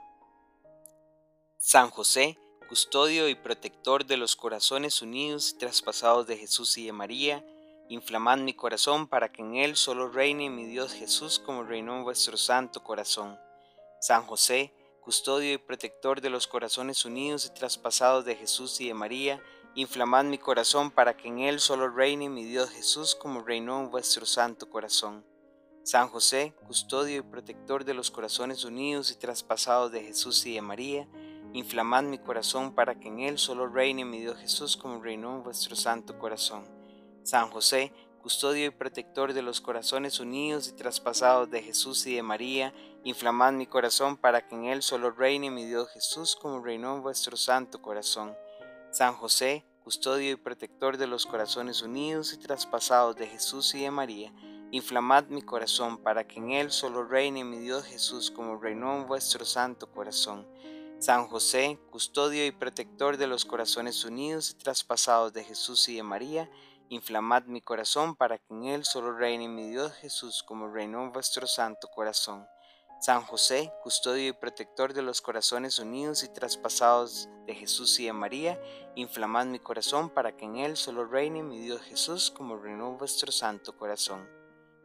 San 1.65 1.91
José, 1.91 2.37
custodio 2.67 3.29
y 3.29 3.35
protector 3.35 4.05
de 4.05 4.17
los 4.17 4.35
corazones 4.35 5.01
unidos 5.01 5.51
y 5.51 5.57
traspasados 5.59 6.27
de 6.27 6.35
Jesús 6.35 6.77
y 6.77 6.85
de 6.85 6.91
María, 6.91 7.41
inflamad 7.87 8.37
mi 8.39 8.53
corazón 8.53 9.07
para 9.07 9.31
que 9.31 9.43
en 9.43 9.55
él 9.55 9.77
solo 9.77 10.09
reine 10.09 10.49
mi 10.49 10.65
Dios 10.65 10.91
Jesús 10.91 11.39
como 11.39 11.63
reinó 11.63 11.95
en 11.95 12.03
vuestro 12.03 12.35
santo 12.35 12.83
corazón. 12.83 13.39
San 14.01 14.25
José, 14.25 14.73
custodio 14.99 15.53
y 15.53 15.57
protector 15.57 16.19
de 16.19 16.29
los 16.29 16.47
corazones 16.47 17.05
unidos 17.05 17.45
y 17.45 17.53
traspasados 17.53 18.25
de 18.25 18.35
Jesús 18.35 18.81
y 18.81 18.89
de 18.89 18.93
María, 18.93 19.41
inflamad 19.73 20.25
mi 20.25 20.39
corazón 20.39 20.91
para 20.91 21.15
que 21.15 21.29
en 21.29 21.39
él 21.39 21.61
solo 21.61 21.87
reine 21.87 22.27
mi 22.27 22.43
Dios 22.43 22.71
Jesús 22.71 23.15
como 23.15 23.39
reinó 23.39 23.79
en 23.79 23.89
vuestro 23.89 24.25
santo 24.25 24.69
corazón. 24.69 25.25
San 25.83 26.09
José, 26.09 26.53
custodio 26.67 27.19
y 27.19 27.21
protector 27.21 27.85
de 27.85 27.93
los 27.93 28.11
corazones 28.11 28.65
unidos 28.65 29.11
y 29.11 29.15
traspasados 29.15 29.93
de 29.93 30.03
Jesús 30.03 30.45
y 30.45 30.55
de 30.55 30.61
María, 30.61 31.07
Inflamad 31.53 32.01
mi 32.01 32.17
corazón 32.17 32.73
para 32.73 32.99
que 32.99 33.09
en 33.09 33.19
él 33.19 33.37
solo 33.37 33.67
reine 33.67 34.05
mi 34.05 34.19
Dios 34.19 34.39
Jesús 34.39 34.75
como 34.75 35.03
reinó 35.03 35.35
en 35.35 35.43
vuestro 35.43 35.75
santo 35.75 36.17
corazón. 36.17 36.65
San 37.21 37.51
José, 37.51 37.93
custodio 38.23 38.65
y 38.65 38.69
protector 38.71 39.33
de 39.33 39.43
los 39.43 39.61
corazones 39.61 40.19
unidos 40.19 40.67
y 40.67 40.71
traspasados 40.71 41.51
de 41.51 41.61
Jesús 41.61 42.07
y 42.07 42.15
de 42.15 42.23
María, 42.23 42.73
inflamad 43.03 43.53
mi 43.53 43.67
corazón 43.67 44.17
para 44.17 44.47
que 44.47 44.55
en 44.55 44.65
él 44.65 44.81
solo 44.81 45.11
reine 45.11 45.51
mi 45.51 45.65
Dios 45.65 45.89
Jesús 45.91 46.35
como 46.35 46.59
reinó 46.59 46.95
en 46.95 47.03
vuestro 47.03 47.37
santo 47.37 47.83
corazón. 47.83 48.35
San 48.89 49.13
José, 49.13 49.63
custodio 49.83 50.31
y 50.31 50.35
protector 50.37 50.97
de 50.97 51.05
los 51.05 51.27
corazones 51.27 51.83
unidos 51.83 52.33
y 52.33 52.37
traspasados 52.37 53.15
de 53.15 53.27
Jesús 53.27 53.75
y 53.75 53.81
de 53.81 53.91
María, 53.91 54.33
inflamad 54.71 55.25
mi 55.25 55.43
corazón 55.43 55.99
para 55.99 56.25
que 56.25 56.39
en 56.39 56.49
él 56.49 56.71
solo 56.71 57.03
reine 57.03 57.43
mi 57.43 57.59
Dios 57.59 57.85
Jesús 57.85 58.31
como 58.31 58.57
reinó 58.57 58.95
en 58.95 59.05
vuestro 59.05 59.45
santo 59.45 59.91
corazón. 59.91 60.47
San 61.03 61.27
José, 61.27 61.77
custodio 61.91 62.45
y 62.45 62.51
protector 62.51 63.17
de 63.17 63.27
los 63.27 63.43
corazones 63.43 64.05
unidos 64.05 64.51
y 64.51 64.53
traspasados 64.53 65.33
de 65.33 65.43
Jesús 65.43 65.89
y 65.89 65.97
de 65.97 66.03
María, 66.03 66.49
inflamad 66.87 67.43
mi 67.43 67.59
corazón 67.59 68.15
para 68.15 68.37
que 68.37 68.53
en 68.53 68.63
él 68.63 68.85
solo 68.85 69.11
reine 69.11 69.49
mi 69.49 69.69
Dios 69.69 69.91
Jesús 69.95 70.43
como 70.43 70.69
reinó 70.69 71.11
vuestro 71.11 71.45
santo 71.45 71.89
corazón. 71.89 72.47
San 73.01 73.21
José, 73.23 73.73
custodio 73.83 74.29
y 74.29 74.31
protector 74.31 74.93
de 74.93 75.01
los 75.01 75.21
corazones 75.21 75.77
unidos 75.77 76.23
y 76.23 76.29
traspasados 76.29 77.27
de 77.47 77.53
Jesús 77.53 77.99
y 77.99 78.05
de 78.05 78.13
María, 78.13 78.57
inflamad 78.95 79.45
mi 79.47 79.59
corazón 79.59 80.09
para 80.09 80.37
que 80.37 80.45
en 80.45 80.55
él 80.55 80.77
solo 80.77 81.03
reine 81.03 81.43
mi 81.43 81.59
Dios 81.59 81.81
Jesús 81.81 82.31
como 82.31 82.55
reinó 82.55 82.93
vuestro 82.93 83.29
santo 83.33 83.75
corazón. 83.75 84.25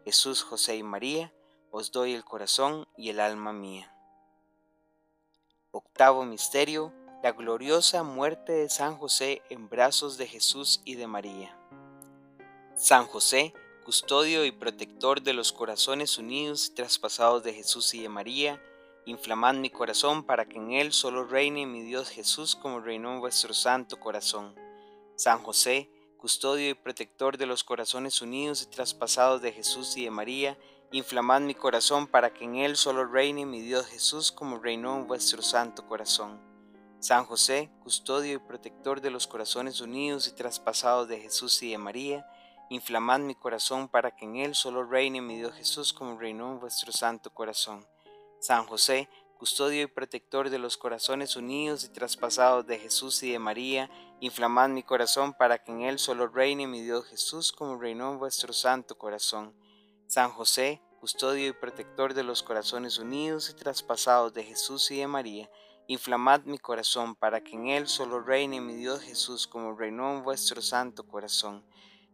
Jesús, 0.05 0.43
José 0.43 0.75
y 0.75 0.83
María, 0.83 1.33
os 1.71 1.93
doy 1.93 2.15
el 2.15 2.25
corazón 2.25 2.89
y 2.97 3.11
el 3.11 3.21
alma 3.21 3.53
mía. 3.53 3.95
Octavo 5.79 6.25
Misterio, 6.25 6.93
la 7.23 7.31
gloriosa 7.31 8.03
muerte 8.03 8.51
de 8.51 8.69
San 8.69 8.97
José 8.97 9.43
en 9.49 9.69
brazos 9.69 10.19
de 10.19 10.27
Jesús 10.27 10.83
y 10.85 10.97
de 10.97 11.07
María. 11.07 11.57
San 12.75 13.07
José, 13.07 13.55
custodio 13.85 14.45
y 14.45 14.51
protector 14.51 15.23
de 15.23 15.35
los 15.35 15.53
corazones 15.53 16.19
unidos 16.19 16.67
y 16.67 16.75
traspasados 16.75 17.45
de 17.45 17.55
Jesús 17.55 17.95
y 17.95 18.03
de 18.03 18.09
María, 18.09 18.61
inflamad 19.07 19.55
mi 19.55 19.71
corazón 19.71 20.25
para 20.25 20.49
que 20.49 20.57
en 20.57 20.73
él 20.73 20.93
solo 20.93 21.23
reine 21.23 21.65
mi 21.65 21.83
Dios 21.83 22.09
Jesús 22.09 22.57
como 22.57 22.81
reinó 22.81 23.15
en 23.15 23.21
vuestro 23.21 23.55
santo 23.55 24.01
corazón. 24.01 24.57
San 25.15 25.45
José, 25.45 25.93
custodio 26.17 26.71
y 26.71 26.75
protector 26.75 27.39
de 27.39 27.47
los 27.47 27.63
corazones 27.63 28.21
unidos 28.21 28.65
y 28.65 28.67
traspasados 28.67 29.43
de 29.43 29.53
Jesús 29.53 29.97
y 29.97 30.03
de 30.03 30.11
María, 30.11 30.59
Inflamad 30.91 31.43
mi 31.43 31.55
corazón 31.55 32.07
para 32.07 32.33
que 32.33 32.45
en 32.45 32.57
él 32.57 32.75
solo 32.75 33.05
reine 33.05 33.45
mi 33.45 33.61
Dios 33.61 33.89
Jesús 33.89 34.33
como 34.33 34.57
reinó 34.57 34.97
en 34.97 35.07
vuestro 35.07 35.43
santo 35.43 35.87
corazón. 35.87 36.41
San 36.99 37.27
José, 37.27 37.71
custodio 37.83 38.37
y 38.37 38.39
protector 38.39 39.03
de 39.03 39.11
los 39.11 39.27
corazones 39.27 39.83
unidos 39.83 40.29
y 40.29 40.33
traspasados 40.33 41.07
de 41.07 41.21
Jesús 41.21 41.63
y 41.63 41.73
de 41.73 41.77
María, 41.77 42.27
inflamad 42.71 43.21
mi 43.21 43.35
corazón 43.35 43.89
para 43.89 44.17
que 44.17 44.25
en 44.25 44.37
él 44.37 44.55
solo 44.55 44.83
reine 44.83 45.21
mi 45.21 45.37
Dios 45.37 45.53
Jesús 45.57 45.93
como 45.93 46.19
reinó 46.19 46.53
en 46.53 46.61
vuestro 46.61 46.91
santo 46.91 47.35
corazón. 47.35 47.87
San 48.41 48.65
José, 48.65 49.11
custodio 49.37 49.83
y 49.83 49.87
protector 49.89 50.49
de 50.49 50.59
los 50.59 50.79
corazones 50.79 51.37
unidos 51.37 51.85
y 51.85 51.91
traspasados 51.91 52.67
de 52.67 52.79
Jesús 52.79 53.23
y 53.23 53.33
de 53.33 53.39
María, 53.39 53.91
inflamad 54.21 54.71
mi 54.71 54.83
corazón 54.83 55.35
para 55.35 55.59
que 55.59 55.71
en 55.71 55.83
él 55.83 55.99
solo 55.99 56.29
reine 56.29 56.67
mi 56.67 56.81
Dios 56.81 57.05
Jesús 57.05 57.53
como 57.53 57.79
reinó 57.79 58.11
en 58.13 58.19
vuestro 58.19 58.55
santo 58.55 58.97
corazón. 58.97 59.53
San 60.09 60.31
José, 60.31 60.81
custodio 61.01 61.49
y 61.49 61.53
protector 61.53 62.15
de 62.15 62.23
los 62.23 62.43
corazones 62.43 62.99
unidos 62.99 63.51
y 63.51 63.53
traspasados 63.53 64.33
de 64.33 64.43
Jesús 64.43 64.91
y 64.91 65.01
de 65.01 65.07
María, 65.07 65.51
inflamad 65.87 66.45
mi 66.45 66.57
corazón 66.57 67.15
para 67.15 67.45
que 67.45 67.57
en 67.57 67.67
él 67.69 67.87
solo 67.89 68.21
reine 68.21 68.59
mi 68.63 68.75
Dios 68.75 69.03
Jesús 69.03 69.47
como 69.47 69.75
reinó 69.75 70.15
en 70.15 70.23
vuestro 70.23 70.63
santo 70.63 71.07
corazón. 71.07 71.63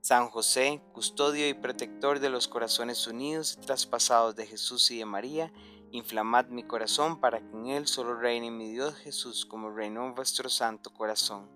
San 0.00 0.28
José, 0.28 0.82
custodio 0.92 1.48
y 1.48 1.54
protector 1.54 2.18
de 2.18 2.30
los 2.30 2.48
corazones 2.48 3.06
unidos 3.06 3.56
y 3.56 3.64
traspasados 3.64 4.34
de 4.34 4.48
Jesús 4.48 4.90
y 4.90 4.98
de 4.98 5.04
María, 5.04 5.52
inflamad 5.92 6.46
mi 6.46 6.64
corazón 6.64 7.20
para 7.20 7.38
que 7.38 7.56
en 7.56 7.68
él 7.68 7.86
solo 7.86 8.16
reine 8.16 8.50
mi 8.50 8.72
Dios 8.72 8.96
Jesús 8.96 9.46
como 9.46 9.70
reinó 9.70 10.04
en 10.04 10.16
vuestro 10.16 10.50
santo 10.50 10.92
corazón. 10.92 11.48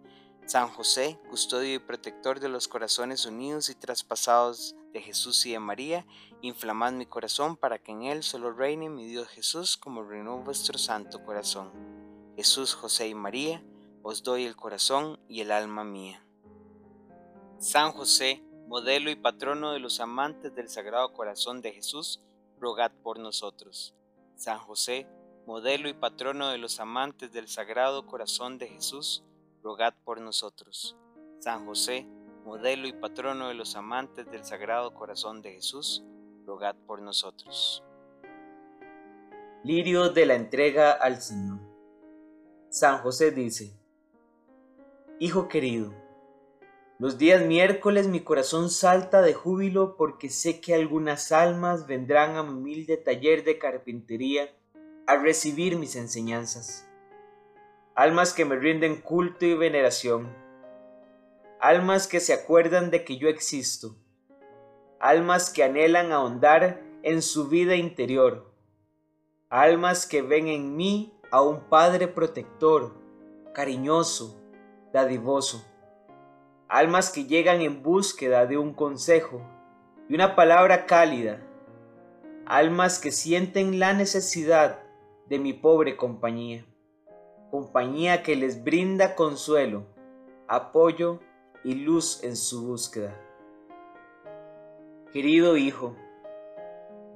San 0.48 0.68
José, 0.68 1.20
custodio 1.28 1.74
y 1.74 1.78
protector 1.78 2.40
de 2.40 2.48
los 2.48 2.68
corazones 2.68 3.26
unidos 3.26 3.68
y 3.68 3.74
traspasados 3.74 4.74
de 4.94 5.02
Jesús 5.02 5.44
y 5.44 5.52
de 5.52 5.58
María, 5.58 6.06
inflamad 6.40 6.92
mi 6.92 7.04
corazón 7.04 7.54
para 7.54 7.78
que 7.78 7.92
en 7.92 8.04
él 8.04 8.22
solo 8.22 8.50
reine 8.54 8.88
mi 8.88 9.04
Dios 9.04 9.28
Jesús 9.28 9.76
como 9.76 10.02
reinó 10.02 10.38
vuestro 10.38 10.78
santo 10.78 11.22
corazón. 11.22 11.70
Jesús, 12.34 12.72
José 12.72 13.08
y 13.08 13.14
María, 13.14 13.62
os 14.02 14.22
doy 14.22 14.46
el 14.46 14.56
corazón 14.56 15.20
y 15.28 15.42
el 15.42 15.50
alma 15.50 15.84
mía. 15.84 16.24
San 17.58 17.92
José, 17.92 18.42
modelo 18.68 19.10
y 19.10 19.16
patrono 19.16 19.72
de 19.72 19.80
los 19.80 20.00
amantes 20.00 20.54
del 20.54 20.70
Sagrado 20.70 21.12
Corazón 21.12 21.60
de 21.60 21.72
Jesús, 21.72 22.22
rogad 22.58 22.90
por 23.02 23.18
nosotros. 23.18 23.94
San 24.34 24.58
José, 24.60 25.06
modelo 25.46 25.90
y 25.90 25.92
patrono 25.92 26.48
de 26.48 26.56
los 26.56 26.80
amantes 26.80 27.32
del 27.32 27.48
Sagrado 27.48 28.06
Corazón 28.06 28.56
de 28.56 28.68
Jesús, 28.68 29.24
rogad 29.62 29.94
por 30.04 30.20
nosotros. 30.20 30.96
San 31.40 31.66
José, 31.66 32.06
modelo 32.44 32.88
y 32.88 32.92
patrono 32.92 33.48
de 33.48 33.54
los 33.54 33.76
amantes 33.76 34.30
del 34.30 34.44
Sagrado 34.44 34.94
Corazón 34.94 35.42
de 35.42 35.52
Jesús, 35.52 36.04
rogad 36.46 36.76
por 36.86 37.02
nosotros. 37.02 37.84
Lirio 39.64 40.10
de 40.10 40.26
la 40.26 40.34
entrega 40.34 40.92
al 40.92 41.20
Señor. 41.20 41.58
San 42.70 42.98
José 42.98 43.30
dice, 43.30 43.78
Hijo 45.18 45.48
querido, 45.48 45.92
los 46.98 47.16
días 47.16 47.44
miércoles 47.44 48.08
mi 48.08 48.20
corazón 48.20 48.70
salta 48.70 49.22
de 49.22 49.34
júbilo 49.34 49.96
porque 49.96 50.30
sé 50.30 50.60
que 50.60 50.74
algunas 50.74 51.30
almas 51.30 51.86
vendrán 51.86 52.36
a 52.36 52.42
mi 52.42 52.50
humilde 52.50 52.96
taller 52.96 53.44
de 53.44 53.58
carpintería 53.58 54.48
a 55.06 55.16
recibir 55.16 55.76
mis 55.76 55.94
enseñanzas. 55.94 56.87
Almas 57.98 58.32
que 58.32 58.44
me 58.44 58.54
rinden 58.54 59.00
culto 59.00 59.44
y 59.44 59.54
veneración. 59.54 60.32
Almas 61.60 62.06
que 62.06 62.20
se 62.20 62.32
acuerdan 62.32 62.90
de 62.92 63.04
que 63.04 63.18
yo 63.18 63.28
existo. 63.28 63.96
Almas 65.00 65.50
que 65.50 65.64
anhelan 65.64 66.12
ahondar 66.12 66.80
en 67.02 67.22
su 67.22 67.48
vida 67.48 67.74
interior. 67.74 68.54
Almas 69.50 70.06
que 70.06 70.22
ven 70.22 70.46
en 70.46 70.76
mí 70.76 71.12
a 71.32 71.42
un 71.42 71.68
Padre 71.68 72.06
protector, 72.06 72.94
cariñoso, 73.52 74.40
dadivoso 74.92 75.64
almas 76.68 77.10
que 77.10 77.24
llegan 77.24 77.62
en 77.62 77.82
búsqueda 77.82 78.44
de 78.44 78.58
un 78.58 78.74
consejo 78.74 79.40
y 80.08 80.14
una 80.14 80.36
palabra 80.36 80.84
cálida, 80.84 81.40
almas 82.44 82.98
que 82.98 83.10
sienten 83.10 83.78
la 83.78 83.94
necesidad 83.94 84.82
de 85.28 85.38
mi 85.38 85.54
pobre 85.54 85.96
compañía, 85.96 86.66
compañía 87.50 88.22
que 88.22 88.36
les 88.36 88.62
brinda 88.62 89.14
consuelo, 89.14 89.86
apoyo 90.46 91.20
y 91.64 91.74
luz 91.74 92.22
en 92.22 92.36
su 92.36 92.66
búsqueda. 92.66 93.14
Querido 95.12 95.56
Hijo, 95.56 95.96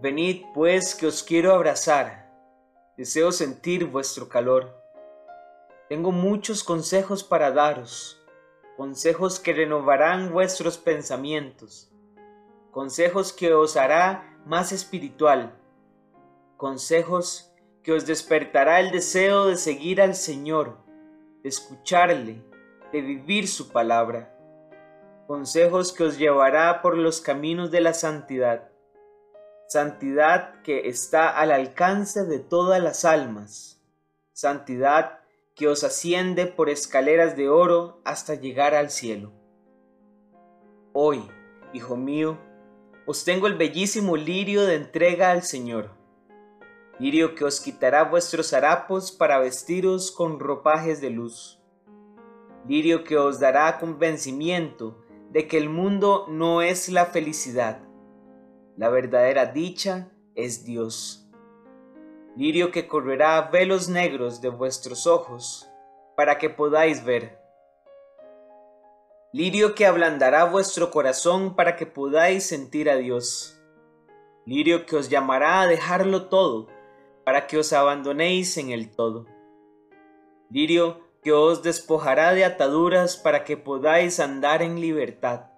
venid 0.01 0.45
pues 0.55 0.95
que 0.95 1.07
os 1.07 1.23
quiero 1.23 1.53
abrazar, 1.53 2.33
deseo 2.97 3.33
sentir 3.33 3.87
vuestro 3.87 4.29
calor. 4.29 4.75
Tengo 5.89 6.11
muchos 6.11 6.65
consejos 6.65 7.23
para 7.23 7.51
daros 7.51 8.23
consejos 8.77 9.39
que 9.39 9.53
renovarán 9.53 10.33
vuestros 10.33 10.79
pensamientos, 10.79 11.93
consejos 12.71 13.33
que 13.33 13.53
os 13.53 13.77
hará 13.77 14.41
más 14.47 14.73
espiritual, 14.73 15.55
consejos 16.57 17.52
que 17.83 17.93
os 17.93 18.07
despertará 18.07 18.81
el 18.81 18.91
deseo 18.91 19.47
de 19.47 19.57
seguir 19.57 20.01
al 20.01 20.15
Señor, 20.15 20.79
de 21.43 21.49
escucharle, 21.49 22.43
de 22.93 23.01
vivir 23.01 23.49
su 23.49 23.71
palabra, 23.71 24.37
consejos 25.27 25.93
que 25.93 26.05
os 26.05 26.19
llevará 26.19 26.83
por 26.83 26.97
los 26.97 27.21
caminos 27.21 27.71
de 27.71 27.81
la 27.81 27.95
santidad, 27.95 28.71
santidad 29.67 30.61
que 30.63 30.89
está 30.89 31.31
al 31.31 31.51
alcance 31.51 32.25
de 32.25 32.39
todas 32.39 32.83
las 32.83 33.05
almas, 33.05 33.81
santidad 34.33 35.21
que 35.55 35.69
os 35.69 35.85
asciende 35.85 36.47
por 36.47 36.69
escaleras 36.69 37.37
de 37.37 37.49
oro 37.49 38.01
hasta 38.05 38.35
llegar 38.35 38.75
al 38.75 38.91
cielo. 38.91 39.33
Hoy, 40.93 41.27
hijo 41.73 41.97
mío, 41.97 42.39
os 43.07 43.25
tengo 43.25 43.47
el 43.47 43.55
bellísimo 43.55 44.17
lirio 44.17 44.65
de 44.67 44.77
entrega 44.77 45.31
al 45.31 45.43
Señor, 45.43 46.02
lirio 47.03 47.35
que 47.35 47.45
os 47.45 47.59
quitará 47.59 48.05
vuestros 48.05 48.53
harapos 48.53 49.11
para 49.11 49.39
vestiros 49.39 50.11
con 50.11 50.39
ropajes 50.39 51.01
de 51.01 51.11
luz, 51.11 51.61
lirio 52.67 53.03
que 53.03 53.17
os 53.17 53.41
dará 53.41 53.79
convencimiento 53.79 55.03
de 55.31 55.49
que 55.49 55.59
el 55.59 55.69
mundo 55.69 56.27
no 56.29 56.63
es 56.63 56.89
la 56.89 57.07
felicidad, 57.07 57.81
la 58.77 58.89
verdadera 58.89 59.47
dicha 59.47 60.13
es 60.35 60.65
Dios 60.65 61.23
lirio 62.37 62.71
que 62.71 62.89
correrá 62.89 63.41
velos 63.43 63.89
negros 63.89 64.41
de 64.41 64.49
vuestros 64.49 65.07
ojos, 65.07 65.69
para 66.17 66.39
que 66.39 66.49
podáis 66.49 67.05
ver. 67.05 67.39
Lirio 69.33 69.75
que 69.75 69.87
ablandará 69.87 70.45
vuestro 70.45 70.91
corazón 70.91 71.55
para 71.55 71.77
que 71.77 71.87
podáis 71.87 72.45
sentir 72.45 72.89
a 72.89 72.97
Dios. 72.97 73.61
Lirio 74.47 74.87
que 74.87 74.97
os 74.97 75.09
llamará 75.09 75.61
a 75.61 75.67
dejarlo 75.67 76.29
todo, 76.29 76.69
para 77.25 77.47
que 77.47 77.59
os 77.59 77.73
abandonéis 77.73 78.57
en 78.57 78.71
el 78.71 78.91
todo. 78.91 79.27
Lirio 80.51 81.01
que 81.23 81.33
os 81.33 81.63
despojará 81.63 82.35
de 82.35 82.45
ataduras 82.45 83.17
para 83.17 83.45
que 83.45 83.57
podáis 83.57 84.19
andar 84.21 84.61
en 84.63 84.81
libertad. 84.81 85.51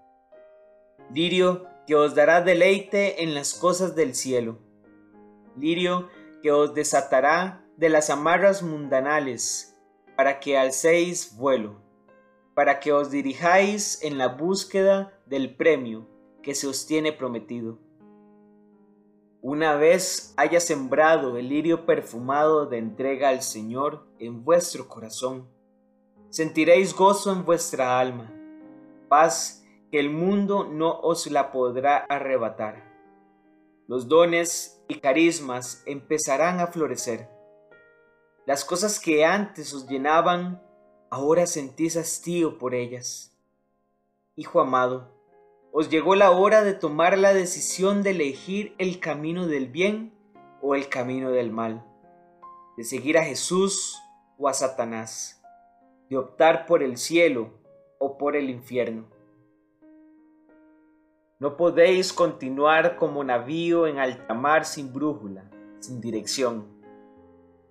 Lirio 1.11 1.67
que 1.87 1.95
os 1.95 2.15
dará 2.15 2.41
deleite 2.41 3.23
en 3.23 3.35
las 3.35 3.55
cosas 3.55 3.95
del 3.95 4.15
cielo. 4.15 4.59
Lirio 5.57 6.09
que 6.43 6.53
os 6.53 6.75
desatará 6.75 7.65
de 7.77 7.89
las 7.89 8.11
amarras 8.11 8.63
mundanales, 8.63 9.77
para 10.17 10.39
que 10.41 10.57
alcéis 10.57 11.37
vuelo, 11.37 11.81
para 12.55 12.79
que 12.79 12.93
os 12.93 13.11
dirijáis 13.11 14.03
en 14.03 14.19
la 14.19 14.29
búsqueda 14.29 15.19
del 15.27 15.57
premio 15.57 16.07
que 16.43 16.55
se 16.55 16.67
os 16.67 16.87
tiene 16.87 17.13
prometido. 17.13 17.79
Una 19.47 19.77
vez 19.77 20.33
haya 20.39 20.59
sembrado 20.59 21.37
el 21.37 21.51
lirio 21.51 21.85
perfumado 21.85 22.65
de 22.65 22.79
entrega 22.79 23.29
al 23.29 23.43
Señor 23.43 24.07
en 24.19 24.43
vuestro 24.43 24.89
corazón, 24.89 25.51
sentiréis 26.31 26.95
gozo 26.95 27.31
en 27.31 27.45
vuestra 27.45 28.01
alma, 28.01 28.33
paz 29.11 29.63
que 29.91 30.01
el 30.01 30.09
mundo 30.09 30.65
no 30.65 30.99
os 30.99 31.31
la 31.31 31.53
podrá 31.53 31.99
arrebatar. 32.09 32.91
Los 33.87 34.09
dones 34.09 34.83
y 34.89 34.95
carismas 34.95 35.83
empezarán 35.85 36.59
a 36.59 36.69
florecer. 36.69 37.29
Las 38.47 38.65
cosas 38.65 38.99
que 38.99 39.27
antes 39.27 39.75
os 39.75 39.87
llenaban, 39.87 40.63
ahora 41.11 41.47
sentís 41.47 41.99
hastío 41.99 42.57
por 42.57 42.75
ellas. 42.75 43.37
Hijo 44.37 44.63
amado, 44.63 45.14
os 45.77 45.91
llegó 45.91 46.15
la 46.15 46.31
hora 46.31 46.63
de 46.63 46.73
tomar 46.73 47.19
la 47.19 47.35
decisión 47.35 48.05
de 48.05 48.11
elegir 48.11 48.77
el 48.79 49.01
camino 49.01 49.49
del 49.49 49.67
bien 49.67 50.15
o 50.63 50.77
el 50.77 50.89
camino 50.89 51.33
del 51.33 51.51
mal, 51.51 51.85
de 52.77 52.85
seguir 52.85 53.19
a 53.19 53.25
Jesús 53.25 53.99
o 54.39 54.47
a 54.47 54.55
Satanás, 54.55 55.43
de 56.09 56.17
optar 56.17 56.67
por 56.67 56.85
el 56.85 56.97
cielo 56.97 57.51
o 57.99 58.17
por 58.19 58.37
el 58.37 58.51
infierno. 58.51 59.07
No 61.41 61.57
podéis 61.57 62.13
continuar 62.13 62.95
como 62.95 63.25
navío 63.25 63.89
en 63.89 63.99
alta 63.99 64.33
mar 64.33 64.67
sin 64.67 64.93
brújula, 64.93 65.51
sin 65.81 66.01
dirección. 66.01 66.69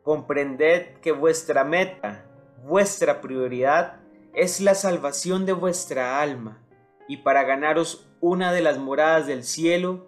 Comprended 0.01 0.97
que 0.97 1.13
vuestra 1.13 1.63
meta, 1.63 2.25
vuestra 2.65 3.21
prioridad, 3.21 4.01
es 4.33 4.59
la 4.59 4.75
salvación 4.75 5.45
de 5.45 5.53
vuestra 5.53 6.21
alma, 6.21 6.62
y 7.07 7.17
para 7.17 7.43
ganaros 7.43 8.09
una 8.19 8.51
de 8.53 8.61
las 8.61 8.77
moradas 8.77 9.27
del 9.27 9.43
cielo, 9.43 10.07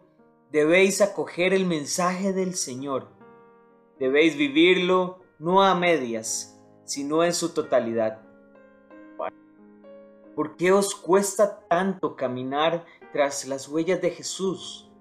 debéis 0.52 1.02
acoger 1.02 1.54
el 1.54 1.66
mensaje 1.66 2.34
del 2.34 2.56
Señor. 2.56 3.10
Debéis 4.00 4.38
vivirlo 4.38 5.20
no 5.40 5.64
a 5.64 5.76
medias, 5.76 6.58
sino 6.86 7.24
en 7.24 7.34
su 7.34 7.54
totalidad. 7.54 8.22
¿Por 10.36 10.58
qué 10.58 10.72
os 10.72 10.96
cuesta 10.96 11.60
tanto 11.68 12.16
caminar 12.16 12.86
tras 13.14 13.48
las 13.48 13.70
huellas 13.70 14.02
de 14.02 14.12
Jesús? 14.12 14.92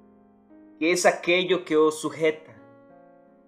¿Qué 0.79 0.93
es 0.93 1.07
aquello 1.07 1.65
que 1.65 1.77
os 1.77 2.01
sujeta? 2.01 2.53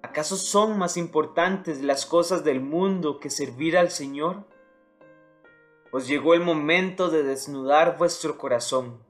¿Acaso 0.03 0.37
son 0.37 0.79
más 0.79 0.97
importantes 0.97 1.83
las 1.83 2.07
cosas 2.07 2.45
del 2.45 2.61
mundo 2.61 3.21
que 3.21 3.31
servir 3.31 3.77
al 3.77 3.91
Señor? 3.91 4.45
Os 5.97 6.07
llegó 6.07 6.35
el 6.35 6.41
momento 6.41 7.09
de 7.09 7.23
desnudar 7.23 7.97
vuestro 7.97 8.37
corazón. 8.37 9.03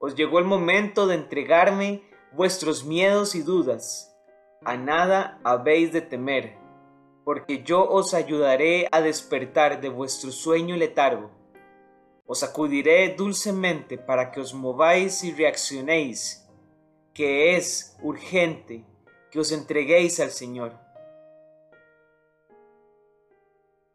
Os 0.00 0.16
llegó 0.16 0.40
el 0.40 0.44
momento 0.44 1.06
de 1.06 1.14
entregarme 1.14 2.02
vuestros 2.32 2.84
miedos 2.84 3.36
y 3.36 3.42
dudas. 3.42 4.12
A 4.64 4.76
nada 4.76 5.40
habéis 5.44 5.92
de 5.92 6.00
temer, 6.00 6.58
porque 7.24 7.62
yo 7.62 7.88
os 7.88 8.12
ayudaré 8.12 8.88
a 8.90 9.00
despertar 9.00 9.80
de 9.80 9.88
vuestro 9.88 10.32
sueño 10.32 10.74
letargo 10.74 11.30
os 12.32 12.44
acudiré 12.44 13.12
dulcemente 13.16 13.98
para 13.98 14.30
que 14.30 14.38
os 14.38 14.54
mováis 14.54 15.24
y 15.24 15.32
reaccionéis, 15.32 16.48
que 17.12 17.56
es 17.56 17.96
urgente 18.04 18.84
que 19.32 19.40
os 19.40 19.50
entreguéis 19.50 20.20
al 20.20 20.30
Señor. 20.30 20.78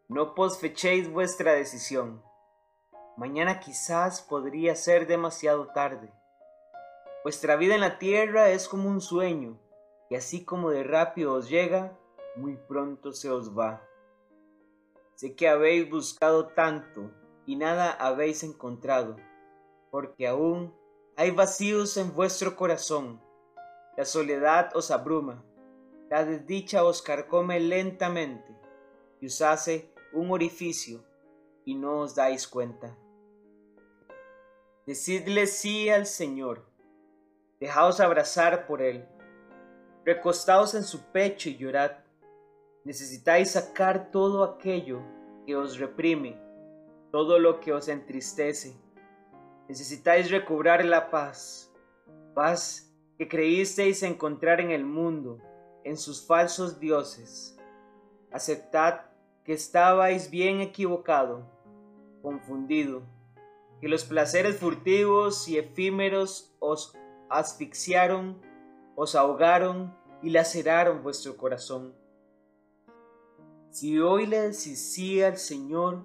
No 0.08 0.36
posfechéis 0.36 1.12
vuestra 1.12 1.54
decisión. 1.54 2.22
Mañana 3.18 3.60
quizás 3.60 4.22
podría 4.22 4.76
ser 4.76 5.08
demasiado 5.08 5.70
tarde. 5.70 6.14
Vuestra 7.24 7.56
vida 7.56 7.74
en 7.74 7.82
la 7.82 7.98
tierra 7.98 8.52
es 8.52 8.68
como 8.68 8.88
un 8.88 9.02
sueño, 9.02 9.60
y 10.12 10.16
así 10.16 10.46
como 10.46 10.70
de 10.70 10.84
rápido 10.84 11.34
os 11.34 11.50
llega, 11.50 11.98
muy 12.36 12.56
pronto 12.56 13.14
se 13.14 13.32
os 13.32 13.58
va. 13.58 13.82
Sé 15.16 15.36
que 15.36 15.50
habéis 15.50 15.90
buscado 15.90 16.50
tanto 16.50 17.10
y 17.48 17.56
nada 17.56 17.90
habéis 17.90 18.44
encontrado, 18.44 19.16
porque 19.90 20.28
aún 20.28 20.72
hay 21.18 21.32
vacíos 21.32 21.98
en 21.98 22.14
vuestro 22.14 22.56
corazón. 22.56 23.24
La 23.98 24.06
soledad 24.06 24.70
os 24.76 24.92
abruma, 24.92 25.44
la 26.12 26.24
desdicha 26.24 26.84
os 26.84 27.02
carcome 27.02 27.60
lentamente, 27.60 28.56
y 29.20 29.26
os 29.26 29.42
hace 29.42 29.95
un 30.14 30.32
orificio 30.32 31.04
y 31.66 31.76
no 31.76 32.00
os 32.00 32.16
dais 32.16 32.48
cuenta. 32.48 32.98
Decidle 34.86 35.48
sí 35.48 35.90
al 35.90 36.06
Señor, 36.06 36.66
dejaos 37.60 38.00
abrazar 38.00 38.68
por 38.68 38.82
Él, 38.82 39.08
recostaos 40.06 40.76
en 40.76 40.84
su 40.84 41.12
pecho 41.12 41.50
y 41.50 41.58
llorad. 41.58 41.92
Necesitáis 42.84 43.52
sacar 43.52 44.12
todo 44.12 44.44
aquello 44.44 45.02
que 45.46 45.56
os 45.56 45.80
reprime, 45.80 46.40
todo 47.12 47.40
lo 47.40 47.60
que 47.60 47.74
os 47.74 47.88
entristece. 47.88 48.80
Necesitáis 49.68 50.30
recobrar 50.30 50.86
la 50.86 51.10
paz, 51.10 51.74
paz 52.36 52.94
que 53.18 53.28
creísteis 53.28 54.04
encontrar 54.04 54.62
en 54.62 54.70
el 54.70 54.86
mundo, 54.86 55.40
en 55.84 55.98
sus 55.98 56.26
falsos 56.28 56.80
dioses. 56.80 57.58
Aceptad 58.32 59.02
que 59.46 59.54
estabais 59.54 60.32
bien 60.32 60.60
equivocado, 60.60 61.46
confundido, 62.22 63.04
que 63.80 63.88
los 63.88 64.04
placeres 64.04 64.58
furtivos 64.58 65.48
y 65.48 65.60
efímeros 65.60 66.56
os 66.60 66.98
asfixiaron, 67.30 68.42
os 68.96 69.14
ahogaron 69.14 69.96
y 70.24 70.32
laceraron 70.32 71.04
vuestro 71.04 71.38
corazón. 71.38 71.94
Si 73.70 74.00
hoy 74.00 74.26
le 74.26 74.40
decís 74.42 74.94
sí 74.94 75.22
al 75.22 75.38
Señor, 75.38 76.04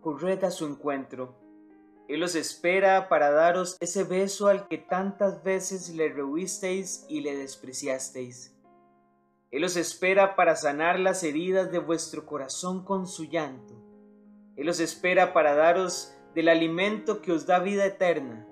corred 0.00 0.44
a 0.44 0.52
su 0.52 0.66
encuentro. 0.66 1.34
Él 2.06 2.22
os 2.22 2.36
espera 2.36 3.08
para 3.08 3.32
daros 3.32 3.76
ese 3.80 4.04
beso 4.04 4.46
al 4.46 4.68
que 4.68 4.78
tantas 4.78 5.42
veces 5.42 5.88
le 5.88 6.08
rehuisteis 6.08 7.04
y 7.08 7.22
le 7.22 7.36
despreciasteis. 7.36 8.55
Él 9.50 9.64
os 9.64 9.76
espera 9.76 10.34
para 10.34 10.56
sanar 10.56 10.98
las 10.98 11.22
heridas 11.22 11.70
de 11.70 11.78
vuestro 11.78 12.26
corazón 12.26 12.84
con 12.84 13.06
su 13.06 13.24
llanto. 13.24 13.74
Él 14.56 14.68
os 14.68 14.80
espera 14.80 15.32
para 15.32 15.54
daros 15.54 16.12
del 16.34 16.48
alimento 16.48 17.22
que 17.22 17.32
os 17.32 17.46
da 17.46 17.58
vida 17.58 17.86
eterna. 17.86 18.46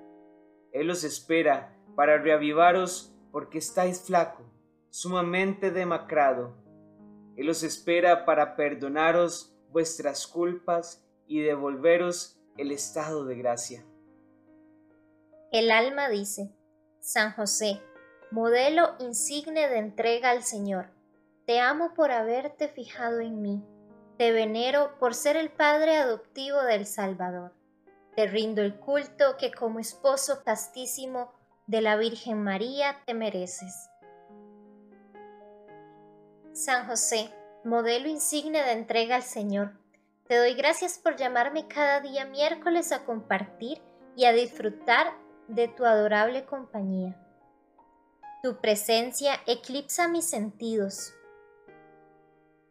Él 0.73 0.91
os 0.91 1.05
espera 1.05 1.77
para 1.97 2.19
reavivaros 2.19 3.15
porque 3.33 3.59
estáis 3.59 4.03
flaco, 4.03 4.45
sumamente 4.91 5.71
demacrado. 5.71 6.55
Él 7.37 7.51
os 7.51 7.63
espera 7.63 8.25
para 8.25 8.55
perdonaros 8.55 9.57
vuestras 9.71 10.27
culpas 10.27 11.05
y 11.27 11.41
devolveros 11.41 12.39
el 12.57 12.71
estado 12.71 13.25
de 13.25 13.37
gracia. 13.37 13.85
El 15.51 15.71
alma 15.71 16.09
dice, 16.09 16.55
San 17.01 17.33
José, 17.33 17.81
modelo 18.31 18.95
insigne 18.99 19.69
de 19.69 19.79
entrega 19.79 20.31
al 20.31 20.43
Señor, 20.43 20.91
te 21.47 21.61
amo 21.61 21.95
por 21.95 22.11
haberte 22.11 22.69
fijado 22.69 23.21
en 23.21 23.43
mí, 23.43 23.63
te 24.17 24.33
venero 24.33 24.97
por 24.99 25.15
ser 25.15 25.37
el 25.37 25.51
Padre 25.51 25.97
adoptivo 25.97 26.63
del 26.63 26.87
Salvador. 26.87 27.53
Te 28.15 28.27
rindo 28.27 28.63
el 28.63 28.79
culto 28.79 29.37
que 29.39 29.53
como 29.53 29.81
esposo 29.81 30.43
castísimo 30.45 31.33
de 31.67 31.81
la 31.81 31.97
Virgen 31.97 32.43
María 32.43 33.01
te 33.07 33.15
mereces. 33.15 33.91
San 36.53 36.87
José, 36.87 37.35
modelo 37.65 38.09
insigne 38.09 38.63
de 38.63 38.73
entrega 38.73 39.17
al 39.17 39.25
Señor, 39.25 39.73
te 40.29 40.37
doy 40.37 40.55
gracias 40.55 40.99
por 40.99 41.17
llamarme 41.17 41.67
cada 41.67 42.01
día 42.01 42.25
miércoles 42.25 42.93
a 42.93 43.05
compartir 43.05 43.83
y 44.17 44.27
a 44.27 44.33
disfrutar 44.33 45.13
de 45.49 45.69
tu 45.69 45.85
adorable 45.85 46.45
compañía. 46.47 47.21
Tu 48.45 48.57
presencia 48.57 49.41
eclipsa 49.47 50.07
mis 50.07 50.29
sentidos, 50.29 51.15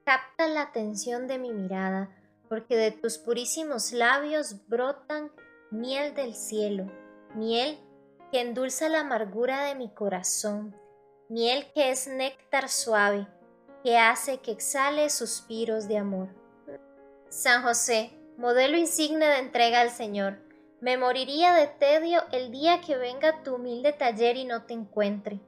capta 0.05 0.47
la 0.47 0.61
atención 0.61 1.27
de 1.27 1.39
mi 1.39 1.51
mirada, 1.51 2.15
porque 2.47 2.77
de 2.77 2.91
tus 2.91 3.17
purísimos 3.17 3.91
labios 3.91 4.67
brotan 4.67 5.31
miel 5.71 6.13
del 6.13 6.35
cielo, 6.35 6.91
miel 7.33 7.79
que 8.31 8.41
endulza 8.41 8.87
la 8.87 8.99
amargura 8.99 9.63
de 9.63 9.73
mi 9.73 9.91
corazón, 9.91 10.75
miel 11.27 11.65
que 11.73 11.89
es 11.89 12.07
néctar 12.07 12.69
suave, 12.69 13.25
que 13.83 13.97
hace 13.97 14.41
que 14.41 14.51
exhale 14.51 15.09
suspiros 15.09 15.87
de 15.87 15.97
amor. 15.97 16.29
San 17.29 17.63
José, 17.63 18.11
modelo 18.37 18.77
insigne 18.77 19.25
de 19.25 19.39
entrega 19.39 19.81
al 19.81 19.89
Señor, 19.89 20.37
me 20.81 20.97
moriría 20.97 21.55
de 21.55 21.65
tedio 21.65 22.21
el 22.31 22.51
día 22.51 22.79
que 22.81 22.95
venga 22.95 23.41
tu 23.41 23.55
humilde 23.55 23.91
taller 23.91 24.37
y 24.37 24.45
no 24.45 24.65
te 24.65 24.75
encuentre. 24.75 25.39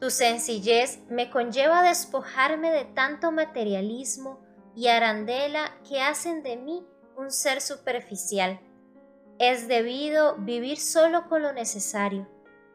Tu 0.00 0.08
sencillez 0.08 0.98
me 1.10 1.28
conlleva 1.30 1.80
a 1.80 1.88
despojarme 1.88 2.70
de 2.70 2.86
tanto 2.86 3.32
materialismo 3.32 4.40
y 4.74 4.88
arandela 4.88 5.76
que 5.86 6.00
hacen 6.00 6.42
de 6.42 6.56
mí 6.56 6.86
un 7.16 7.30
ser 7.30 7.60
superficial. 7.60 8.60
Es 9.38 9.68
debido 9.68 10.36
vivir 10.36 10.78
solo 10.78 11.28
con 11.28 11.42
lo 11.42 11.52
necesario. 11.52 12.26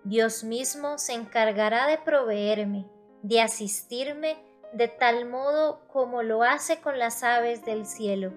Dios 0.03 0.43
mismo 0.43 0.99
se 0.99 1.13
encargará 1.13 1.88
de 1.88 1.97
proveerme, 1.97 2.88
de 3.23 3.41
asistirme 3.41 4.38
de 4.71 4.88
tal 4.88 5.25
modo 5.25 5.88
como 5.88 6.21
lo 6.21 6.43
hace 6.43 6.79
con 6.79 6.99
las 6.99 7.23
aves 7.23 7.65
del 7.65 7.88
cielo, 7.88 8.33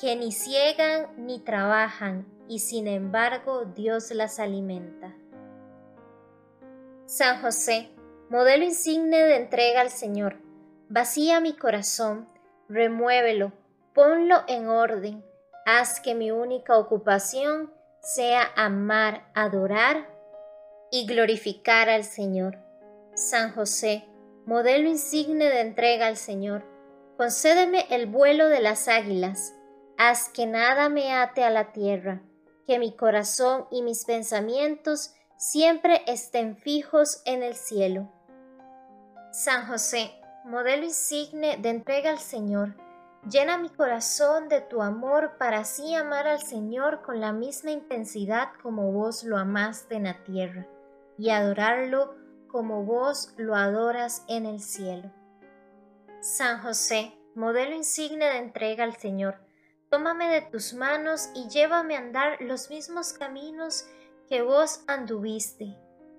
que 0.00 0.16
ni 0.16 0.32
ciegan 0.32 1.08
ni 1.16 1.38
trabajan, 1.38 2.26
y 2.48 2.58
sin 2.58 2.88
embargo 2.88 3.64
Dios 3.64 4.10
las 4.10 4.40
alimenta. 4.40 5.14
San 7.06 7.42
José, 7.42 7.90
modelo 8.30 8.64
insigne 8.64 9.18
de 9.18 9.36
entrega 9.36 9.82
al 9.82 9.90
Señor, 9.90 10.38
vacía 10.88 11.38
mi 11.38 11.54
corazón, 11.54 12.26
remuévelo, 12.70 13.52
ponlo 13.94 14.42
en 14.48 14.68
orden, 14.68 15.22
haz 15.66 16.00
que 16.00 16.14
mi 16.14 16.30
única 16.30 16.78
ocupación 16.78 17.70
sea 18.00 18.50
amar, 18.56 19.30
adorar 19.34 20.08
y 20.90 21.06
glorificar 21.06 21.90
al 21.90 22.04
Señor. 22.04 22.56
San 23.14 23.52
José, 23.52 24.06
modelo 24.46 24.88
insigne 24.88 25.44
de 25.50 25.60
entrega 25.60 26.06
al 26.06 26.16
Señor, 26.16 26.64
concédeme 27.18 27.86
el 27.90 28.06
vuelo 28.06 28.48
de 28.48 28.60
las 28.60 28.88
águilas, 28.88 29.54
haz 29.98 30.30
que 30.30 30.46
nada 30.46 30.88
me 30.88 31.12
ate 31.12 31.44
a 31.44 31.50
la 31.50 31.70
tierra, 31.72 32.22
que 32.66 32.78
mi 32.78 32.96
corazón 32.96 33.66
y 33.70 33.82
mis 33.82 34.06
pensamientos 34.06 35.14
siempre 35.36 36.02
estén 36.06 36.56
fijos 36.56 37.22
en 37.24 37.42
el 37.42 37.54
cielo. 37.54 38.10
San 39.32 39.66
José, 39.66 40.12
modelo 40.44 40.84
insigne 40.84 41.56
de 41.56 41.70
entrega 41.70 42.10
al 42.10 42.18
Señor, 42.18 42.74
llena 43.28 43.58
mi 43.58 43.68
corazón 43.68 44.48
de 44.48 44.60
tu 44.60 44.82
amor 44.82 45.36
para 45.38 45.60
así 45.60 45.94
amar 45.94 46.28
al 46.28 46.42
Señor 46.42 47.02
con 47.02 47.20
la 47.20 47.32
misma 47.32 47.70
intensidad 47.70 48.48
como 48.62 48.92
vos 48.92 49.24
lo 49.24 49.36
amaste 49.38 49.96
en 49.96 50.04
la 50.04 50.22
tierra 50.24 50.66
y 51.18 51.30
adorarlo 51.30 52.14
como 52.48 52.84
vos 52.84 53.34
lo 53.36 53.56
adoras 53.56 54.24
en 54.28 54.46
el 54.46 54.60
cielo. 54.60 55.10
San 56.20 56.62
José, 56.62 57.12
modelo 57.34 57.74
insigne 57.74 58.24
de 58.26 58.38
entrega 58.38 58.84
al 58.84 58.96
Señor, 58.96 59.38
tómame 59.90 60.28
de 60.28 60.42
tus 60.42 60.74
manos 60.74 61.30
y 61.34 61.48
llévame 61.48 61.96
a 61.96 61.98
andar 61.98 62.40
los 62.40 62.70
mismos 62.70 63.12
caminos 63.12 63.86
que 64.28 64.42
vos 64.42 64.80
anduviste, 64.86 65.76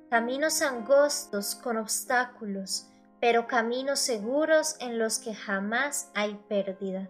caminos 0.10 0.62
angostos 0.62 1.56
con 1.56 1.78
obstáculos, 1.78 2.88
pero 3.20 3.48
caminos 3.48 4.00
seguros 4.00 4.76
en 4.80 5.00
los 5.00 5.20
que 5.20 5.34
jamás 5.34 6.12
hay 6.14 6.36
pérdida. 6.48 7.10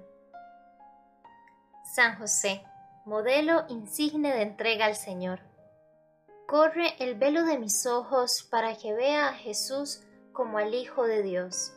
San 1.95 2.17
José, 2.17 2.63
modelo 3.05 3.65
insigne 3.69 4.33
de 4.33 4.41
entrega 4.41 4.85
al 4.85 4.95
Señor. 4.95 5.39
Corre 6.47 6.95
el 6.99 7.15
velo 7.15 7.43
de 7.43 7.57
mis 7.57 7.85
ojos 7.85 8.47
para 8.49 8.75
que 8.77 8.93
vea 8.93 9.29
a 9.29 9.33
Jesús 9.33 10.01
como 10.31 10.57
al 10.57 10.73
Hijo 10.73 11.03
de 11.05 11.23
Dios, 11.23 11.73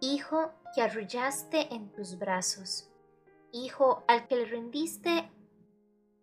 Hijo 0.00 0.52
que 0.74 0.82
arrullaste 0.82 1.72
en 1.74 1.92
tus 1.92 2.18
brazos, 2.18 2.88
Hijo 3.52 4.04
al 4.08 4.26
que 4.26 4.36
le 4.36 4.46
rendiste 4.46 5.30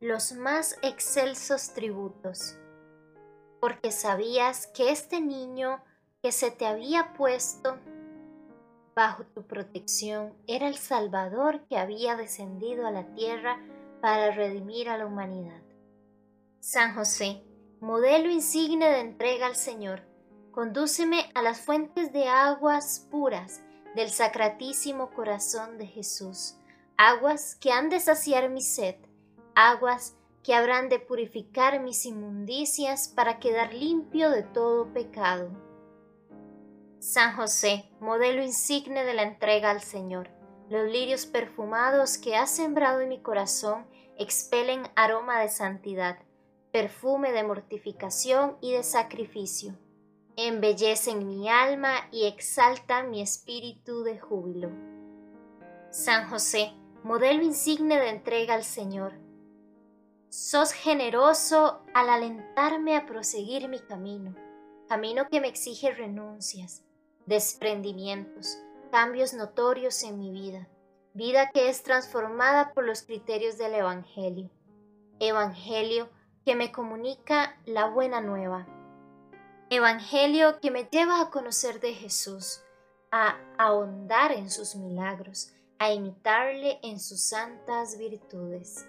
los 0.01 0.31
más 0.31 0.77
excelsos 0.81 1.73
tributos, 1.73 2.57
porque 3.59 3.91
sabías 3.91 4.67
que 4.67 4.91
este 4.91 5.19
niño 5.19 5.83
que 6.21 6.31
se 6.31 6.51
te 6.51 6.65
había 6.65 7.13
puesto 7.13 7.77
bajo 8.95 9.25
tu 9.25 9.43
protección 9.45 10.33
era 10.47 10.69
el 10.69 10.77
Salvador 10.77 11.65
que 11.67 11.77
había 11.77 12.15
descendido 12.15 12.87
a 12.87 12.91
la 12.91 13.13
tierra 13.13 13.59
para 14.01 14.31
redimir 14.31 14.87
a 14.87 14.97
la 14.97 15.05
humanidad. 15.05 15.61
San 16.61 16.95
José, 16.95 17.43
modelo 17.81 18.29
insigne 18.29 18.89
de 18.89 19.01
entrega 19.01 19.47
al 19.47 19.57
Señor, 19.57 20.03
condúceme 20.51 21.29
a 21.35 21.41
las 21.41 21.59
fuentes 21.59 22.13
de 22.13 22.29
aguas 22.29 23.05
puras 23.11 23.61
del 23.95 24.09
sacratísimo 24.11 25.09
corazón 25.11 25.77
de 25.77 25.87
Jesús, 25.87 26.55
aguas 26.95 27.55
que 27.55 27.73
han 27.73 27.89
de 27.89 27.99
saciar 27.99 28.49
mi 28.49 28.61
sed 28.61 28.95
aguas 29.67 30.15
que 30.41 30.53
habrán 30.53 30.87
de 30.87 30.99
purificar 30.99 31.81
mis 31.81 32.05
inmundicias 32.05 33.09
para 33.09 33.39
quedar 33.39 33.73
limpio 33.73 34.29
de 34.29 34.43
todo 34.43 34.93
pecado. 34.93 35.49
San 36.99 37.35
José, 37.35 37.89
modelo 37.99 38.41
insigne 38.41 39.03
de 39.03 39.13
la 39.13 39.23
entrega 39.23 39.69
al 39.69 39.81
Señor, 39.81 40.29
los 40.69 40.89
lirios 40.89 41.25
perfumados 41.25 42.17
que 42.17 42.37
has 42.37 42.51
sembrado 42.51 43.01
en 43.01 43.09
mi 43.09 43.21
corazón 43.21 43.85
expelen 44.17 44.83
aroma 44.95 45.41
de 45.41 45.49
santidad, 45.49 46.19
perfume 46.71 47.33
de 47.33 47.43
mortificación 47.43 48.57
y 48.61 48.73
de 48.73 48.83
sacrificio. 48.83 49.77
Embellecen 50.37 51.27
mi 51.27 51.49
alma 51.49 52.07
y 52.11 52.27
exaltan 52.27 53.09
mi 53.09 53.21
espíritu 53.21 54.03
de 54.03 54.19
júbilo. 54.19 54.69
San 55.89 56.29
José, 56.29 56.71
modelo 57.03 57.43
insigne 57.43 57.99
de 57.99 58.09
entrega 58.09 58.53
al 58.53 58.63
Señor, 58.63 59.28
sos 60.29 60.71
generoso 60.71 61.81
al 61.93 62.09
alentarme 62.09 62.95
a 62.95 63.05
proseguir 63.05 63.67
mi 63.67 63.79
camino, 63.79 64.35
camino 64.87 65.27
que 65.27 65.41
me 65.41 65.47
exige 65.47 65.91
renuncias, 65.91 66.83
desprendimientos, 67.25 68.59
cambios 68.91 69.33
notorios 69.33 70.03
en 70.03 70.19
mi 70.19 70.31
vida, 70.31 70.67
vida 71.13 71.49
que 71.51 71.69
es 71.69 71.81
transformada 71.81 72.73
por 72.73 72.85
los 72.85 73.01
criterios 73.01 73.57
del 73.57 73.73
Evangelio, 73.73 74.49
Evangelio 75.19 76.09
que 76.45 76.55
me 76.55 76.71
comunica 76.71 77.57
la 77.65 77.87
buena 77.87 78.21
nueva, 78.21 78.67
Evangelio 79.71 80.59
que 80.59 80.71
me 80.71 80.85
lleva 80.85 81.21
a 81.21 81.29
conocer 81.29 81.79
de 81.79 81.93
Jesús, 81.93 82.63
a 83.11 83.37
ahondar 83.57 84.31
en 84.31 84.49
sus 84.51 84.75
milagros, 84.75 85.53
a 85.79 85.91
imitarle 85.91 86.79
en 86.83 86.99
sus 86.99 87.21
santas 87.21 87.97
virtudes. 87.97 88.85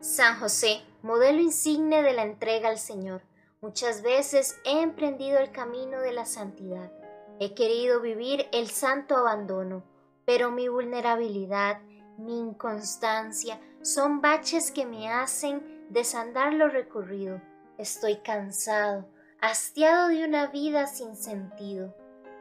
San 0.00 0.38
José, 0.38 0.80
modelo 1.02 1.40
insigne 1.40 2.02
de 2.02 2.12
la 2.12 2.22
entrega 2.22 2.68
al 2.68 2.78
Señor, 2.78 3.22
muchas 3.60 4.02
veces 4.02 4.60
he 4.64 4.80
emprendido 4.80 5.38
el 5.38 5.50
camino 5.50 6.00
de 6.00 6.12
la 6.12 6.24
santidad. 6.24 6.92
He 7.40 7.54
querido 7.54 8.00
vivir 8.00 8.48
el 8.52 8.68
santo 8.68 9.16
abandono, 9.16 9.82
pero 10.24 10.52
mi 10.52 10.68
vulnerabilidad, 10.68 11.80
mi 12.16 12.38
inconstancia 12.38 13.60
son 13.82 14.20
baches 14.20 14.70
que 14.70 14.86
me 14.86 15.08
hacen 15.08 15.86
desandar 15.88 16.52
lo 16.52 16.68
recorrido. 16.68 17.40
Estoy 17.76 18.18
cansado, 18.18 19.08
hastiado 19.40 20.08
de 20.08 20.24
una 20.24 20.46
vida 20.46 20.86
sin 20.86 21.16
sentido. 21.16 21.92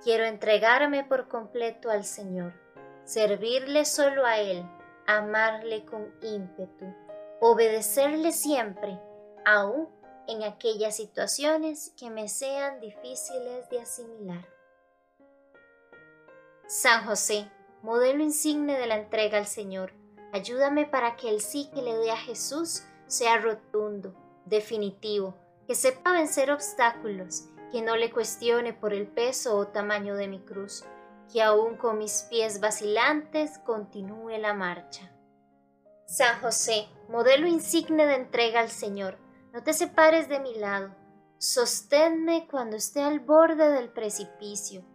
Quiero 0.04 0.26
entregarme 0.26 1.04
por 1.04 1.28
completo 1.28 1.90
al 1.90 2.06
Señor, 2.06 2.54
servirle 3.04 3.86
solo 3.86 4.28
a 4.28 4.38
Él, 4.38 4.64
amarle 5.08 5.86
con 5.86 6.14
ímpetu, 6.22 6.86
obedecerle 7.40 8.32
siempre, 8.32 9.00
aun 9.46 9.88
en 10.28 10.44
aquellas 10.44 10.96
situaciones 10.96 11.94
que 11.98 12.10
me 12.10 12.28
sean 12.28 12.80
difíciles 12.80 13.70
de 13.70 13.80
asimilar. 13.80 14.46
San 16.68 17.06
José, 17.06 17.50
modelo 17.82 18.24
insigne 18.24 18.78
de 18.78 18.88
la 18.88 18.96
entrega 18.96 19.38
al 19.38 19.46
Señor, 19.46 19.94
ayúdame 20.34 20.86
para 20.86 21.16
que 21.16 21.30
el 21.30 21.42
sí 21.42 21.70
que 21.74 21.82
le 21.82 21.96
dé 21.96 22.12
a 22.12 22.18
Jesús 22.18 22.84
sea 23.06 23.38
rotundo, 23.38 24.14
definitivo, 24.46 25.36
que 25.66 25.76
sepa 25.76 26.12
vencer 26.12 26.52
obstáculos, 26.52 27.46
que 27.72 27.82
no 27.82 27.96
le 27.96 28.12
cuestione 28.12 28.74
por 28.74 28.94
el 28.94 29.08
peso 29.08 29.58
o 29.58 29.68
tamaño 29.68 30.16
de 30.16 30.28
mi 30.28 30.40
cruz, 30.40 30.84
que 31.32 31.42
aún 31.42 31.78
con 31.78 31.98
mis 31.98 32.24
pies 32.30 32.60
vacilantes 32.60 33.60
continúe 33.60 34.38
la 34.38 34.54
marcha. 34.54 35.12
San 36.08 36.40
José, 36.40 36.88
modelo 37.10 37.48
insigne 37.48 38.06
de 38.06 38.16
entrega 38.16 38.62
al 38.62 38.70
Señor, 38.70 39.18
no 39.52 39.62
te 39.62 39.74
separes 39.74 40.30
de 40.30 40.40
mi 40.40 40.56
lado, 40.56 40.96
sosténme 41.38 42.48
cuando 42.50 42.78
esté 42.78 43.02
al 43.02 43.20
borde 43.20 43.70
del 43.72 43.90
precipicio, 43.90 44.86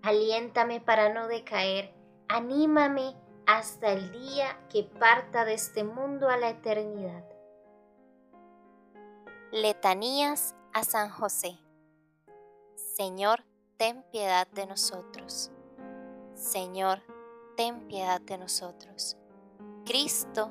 aliéntame 0.00 0.80
para 0.80 1.12
no 1.12 1.28
decaer, 1.28 1.94
anímame 2.26 3.14
hasta 3.46 3.92
el 3.92 4.12
día 4.12 4.66
que 4.70 4.84
parta 4.84 5.44
de 5.44 5.52
este 5.52 5.84
mundo 5.84 6.30
a 6.30 6.38
la 6.38 6.48
eternidad. 6.48 7.22
Letanías 9.50 10.54
a 10.72 10.84
San 10.84 11.10
José. 11.10 11.58
Señor, 12.96 13.44
ten 13.76 14.02
piedad 14.10 14.48
de 14.48 14.64
nosotros. 14.64 15.50
Señor, 16.34 17.02
ten 17.58 17.86
piedad 17.88 18.22
de 18.22 18.38
nosotros. 18.38 19.18
Cristo, 19.84 20.50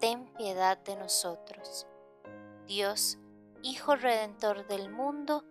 ten 0.00 0.24
piedad 0.34 0.78
de 0.78 0.96
nosotros. 0.96 1.86
Dios, 2.66 3.18
Hijo 3.62 3.96
Redentor 3.96 4.66
del 4.66 4.90
mundo, 4.90 5.44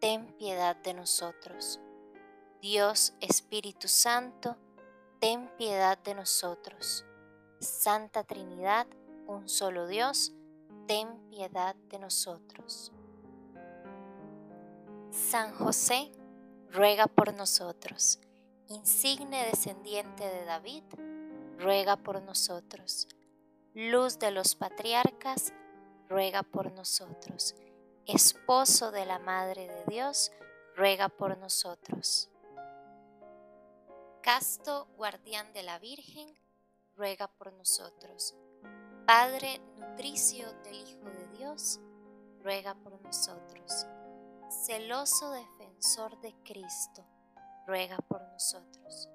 ten 0.00 0.36
piedad 0.38 0.76
de 0.76 0.94
nosotros. 0.94 1.80
Dios 2.62 3.14
Espíritu 3.20 3.88
Santo, 3.88 4.56
ten 5.18 5.50
piedad 5.58 5.98
de 5.98 6.14
nosotros. 6.14 7.04
Santa 7.58 8.22
Trinidad, 8.22 8.86
un 9.26 9.48
solo 9.48 9.88
Dios, 9.88 10.32
ten 10.86 11.28
piedad 11.28 11.74
de 11.74 11.98
nosotros. 11.98 12.92
San 15.10 15.52
José, 15.54 16.12
ruega 16.70 17.08
por 17.08 17.34
nosotros. 17.34 18.20
Insigne 18.68 19.44
descendiente 19.46 20.24
de 20.24 20.44
David, 20.44 20.84
ruega 21.58 21.96
por 21.96 22.22
nosotros. 22.22 23.08
Luz 23.80 24.18
de 24.18 24.32
los 24.32 24.56
patriarcas, 24.56 25.52
ruega 26.08 26.42
por 26.42 26.72
nosotros. 26.72 27.54
Esposo 28.06 28.90
de 28.90 29.06
la 29.06 29.20
Madre 29.20 29.68
de 29.68 29.84
Dios, 29.84 30.32
ruega 30.74 31.08
por 31.08 31.38
nosotros. 31.38 32.28
Casto, 34.20 34.88
guardián 34.96 35.52
de 35.52 35.62
la 35.62 35.78
Virgen, 35.78 36.36
ruega 36.96 37.28
por 37.28 37.52
nosotros. 37.52 38.34
Padre 39.06 39.60
nutricio 39.76 40.52
del 40.64 40.74
Hijo 40.74 41.04
de 41.04 41.28
Dios, 41.38 41.78
ruega 42.42 42.74
por 42.74 43.00
nosotros 43.00 43.86
celoso 44.50 45.30
defensor 45.30 46.18
de 46.20 46.34
Cristo, 46.42 47.06
ruega 47.66 47.98
por 47.98 48.22
nosotros. 48.22 49.08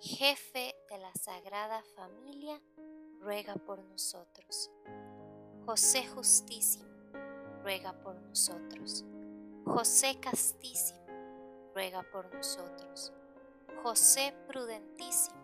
Jefe 0.00 0.74
de 0.88 0.98
la 0.98 1.12
Sagrada 1.14 1.82
Familia, 1.96 2.60
ruega 3.20 3.54
por 3.54 3.82
nosotros. 3.84 4.70
José 5.66 6.06
Justísimo, 6.08 6.88
ruega 7.62 7.92
por 7.92 8.14
nosotros. 8.22 9.04
José 9.64 10.18
Castísimo, 10.20 11.06
ruega 11.74 12.02
por 12.10 12.34
nosotros. 12.34 13.12
José 13.82 14.34
Prudentísimo, 14.46 15.38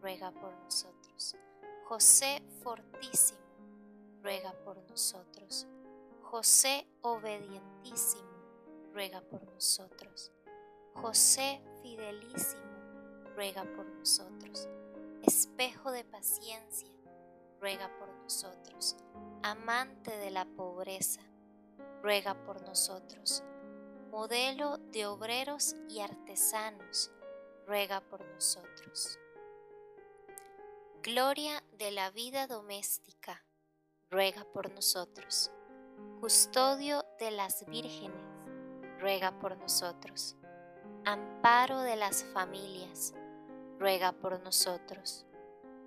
ruega 0.00 0.30
por 0.30 0.52
nosotros. 0.52 1.34
José 1.88 2.42
Fortísimo, 2.62 3.40
ruega 4.22 4.52
por 4.64 4.76
nosotros. 4.88 5.66
José 6.22 6.86
Obedientísimo, 7.02 8.28
ruega 8.92 9.20
por 9.20 9.42
nosotros. 9.44 10.32
José 10.94 11.60
fidelísimo, 11.82 12.62
ruega 13.34 13.64
por 13.74 13.86
nosotros. 13.86 14.68
Espejo 15.22 15.90
de 15.90 16.04
paciencia, 16.04 16.95
ruega 17.60 17.90
por 17.98 18.08
nosotros. 18.08 18.96
Amante 19.42 20.16
de 20.16 20.30
la 20.30 20.44
pobreza, 20.44 21.20
ruega 22.02 22.34
por 22.44 22.62
nosotros. 22.62 23.42
Modelo 24.10 24.78
de 24.78 25.06
obreros 25.06 25.76
y 25.88 26.00
artesanos, 26.00 27.10
ruega 27.66 28.00
por 28.00 28.24
nosotros. 28.24 29.18
Gloria 31.02 31.62
de 31.78 31.90
la 31.90 32.10
vida 32.10 32.46
doméstica, 32.46 33.44
ruega 34.10 34.44
por 34.44 34.72
nosotros. 34.72 35.50
Custodio 36.20 37.04
de 37.18 37.30
las 37.30 37.64
vírgenes, 37.66 38.24
ruega 38.98 39.38
por 39.38 39.56
nosotros. 39.56 40.36
Amparo 41.04 41.80
de 41.80 41.96
las 41.96 42.24
familias, 42.24 43.14
ruega 43.78 44.12
por 44.12 44.40
nosotros. 44.42 45.26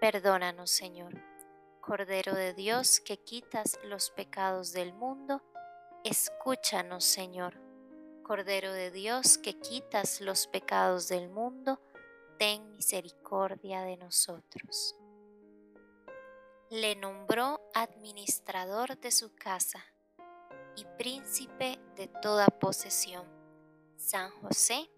perdónanos, 0.00 0.70
Señor. 0.70 1.14
Cordero 1.80 2.34
de 2.34 2.54
Dios, 2.54 3.00
que 3.00 3.16
quitas 3.16 3.78
los 3.84 4.10
pecados 4.10 4.72
del 4.72 4.92
mundo, 4.92 5.42
escúchanos, 6.04 7.04
Señor. 7.04 7.60
Cordero 8.22 8.72
de 8.72 8.90
Dios, 8.90 9.38
que 9.38 9.58
quitas 9.58 10.20
los 10.20 10.46
pecados 10.46 11.08
del 11.08 11.30
mundo, 11.30 11.80
ten 12.38 12.74
misericordia 12.74 13.82
de 13.82 13.96
nosotros. 13.96 14.94
Le 16.70 16.94
nombró 16.96 17.60
administrador 17.74 18.98
de 18.98 19.10
su 19.10 19.34
casa 19.34 19.82
y 20.76 20.84
príncipe 20.98 21.80
de 21.96 22.08
toda 22.08 22.46
posesión. 22.46 23.26
San 23.96 24.30
José, 24.42 24.90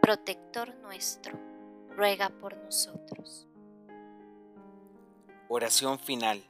protector 0.00 0.72
nuestro, 0.76 1.36
ruega 1.90 2.28
por 2.28 2.56
nosotros. 2.56 3.48
Oración 5.54 5.98
final. 5.98 6.42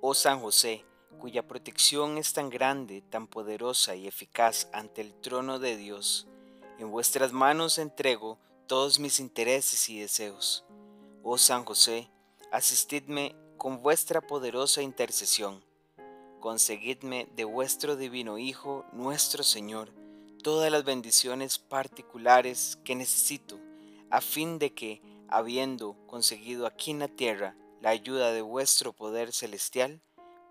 Oh 0.00 0.14
San 0.14 0.40
José, 0.40 0.82
cuya 1.18 1.46
protección 1.46 2.16
es 2.16 2.32
tan 2.32 2.48
grande, 2.48 3.02
tan 3.02 3.26
poderosa 3.26 3.96
y 3.96 4.06
eficaz 4.06 4.66
ante 4.72 5.02
el 5.02 5.12
trono 5.12 5.58
de 5.58 5.76
Dios, 5.76 6.26
en 6.78 6.90
vuestras 6.90 7.32
manos 7.32 7.76
entrego 7.76 8.38
todos 8.66 8.98
mis 8.98 9.20
intereses 9.20 9.90
y 9.90 10.00
deseos. 10.00 10.64
Oh 11.22 11.36
San 11.36 11.66
José, 11.66 12.08
asistidme 12.50 13.36
con 13.58 13.82
vuestra 13.82 14.22
poderosa 14.22 14.80
intercesión. 14.80 15.62
Conseguidme 16.40 17.28
de 17.36 17.44
vuestro 17.44 17.94
divino 17.94 18.38
Hijo, 18.38 18.86
nuestro 18.92 19.42
Señor, 19.42 19.90
todas 20.42 20.72
las 20.72 20.84
bendiciones 20.84 21.58
particulares 21.58 22.78
que 22.84 22.94
necesito, 22.94 23.60
a 24.08 24.22
fin 24.22 24.58
de 24.58 24.72
que, 24.72 25.02
habiendo 25.28 25.94
conseguido 26.06 26.66
aquí 26.66 26.90
en 26.90 27.00
la 27.00 27.08
tierra 27.08 27.54
la 27.84 27.90
ayuda 27.90 28.32
de 28.32 28.40
vuestro 28.40 28.94
poder 28.94 29.30
celestial, 29.30 30.00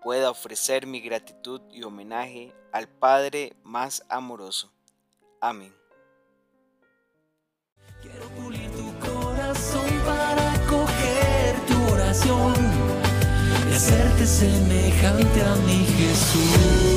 pueda 0.04 0.30
ofrecer 0.30 0.86
mi 0.86 1.00
gratitud 1.00 1.60
y 1.72 1.82
homenaje 1.82 2.54
al 2.72 2.86
Padre 2.86 3.56
más 3.64 4.04
amoroso. 4.08 4.72
Amén. 5.40 5.74
Quiero 8.00 8.28
pulir 8.36 8.70
tu 8.70 8.86
corazón 9.00 9.90
para 10.06 10.64
coger 10.68 11.56
tu 11.66 11.92
oración 11.92 12.54
y 13.68 13.74
hacerte 13.74 14.26
semejante 14.26 15.42
a 15.42 15.56
mi 15.56 15.84
Jesús. 15.86 16.93